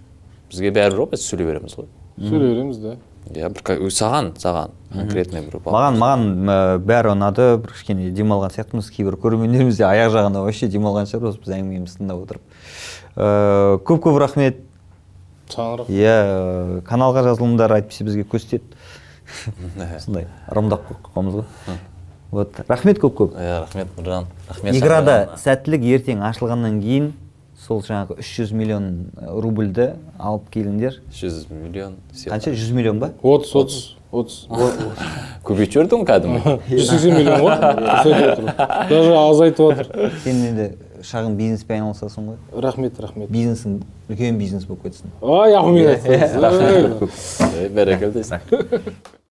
[0.51, 1.91] Бізге бәрібір ғой біз сөйлей береміз ғой.
[2.19, 2.97] Сөйлей береміз да
[3.33, 9.17] иә бір саған саған конкретный бір маған маған бәрі ұнады бір кішкене демалған сияқтымыз кейбір
[9.23, 12.45] көрермендеріміз де аяқ жағында вообще демалған шығар осы біз әңгімемізді тыңдап отырып.
[13.17, 14.61] Э, көп көп рахмет.
[15.49, 15.97] Саған рахмет.
[15.97, 18.77] Иә каналға жазылыңдар әйтпесе бізге көз тиеді.
[20.05, 21.81] Сондай ырымдап қойғанбыз ғой.
[22.35, 23.37] Вот рахмет көп көп.
[23.41, 24.29] Иә рахмет нұржан.
[24.51, 27.13] Рахмет играда сәттілік ертең ашылғаннан кейін
[27.65, 28.89] сол жаңағы 300 миллион
[29.41, 31.01] рубльді алып келіңдер.
[31.13, 32.53] 100 миллион қанша?
[32.53, 33.13] 100 миллион ба?
[33.23, 33.79] Отыз отыз
[34.13, 34.45] отыз.
[35.45, 36.55] Көбейтіп жібердің ғой кәдімгі?
[36.77, 37.57] Жүз сексен миллион ғой
[38.93, 40.13] даже азайтып отыр.
[40.25, 40.69] Сен енді
[41.05, 42.39] шағын бизнеспен айналысасың ғой.
[42.65, 43.33] Рахмет рахмет.
[43.33, 45.13] Бизнесің үлкен бизнес болып кетсін.
[45.21, 47.69] Ай әумин айтсаңыз.
[47.77, 48.25] Бәрекелді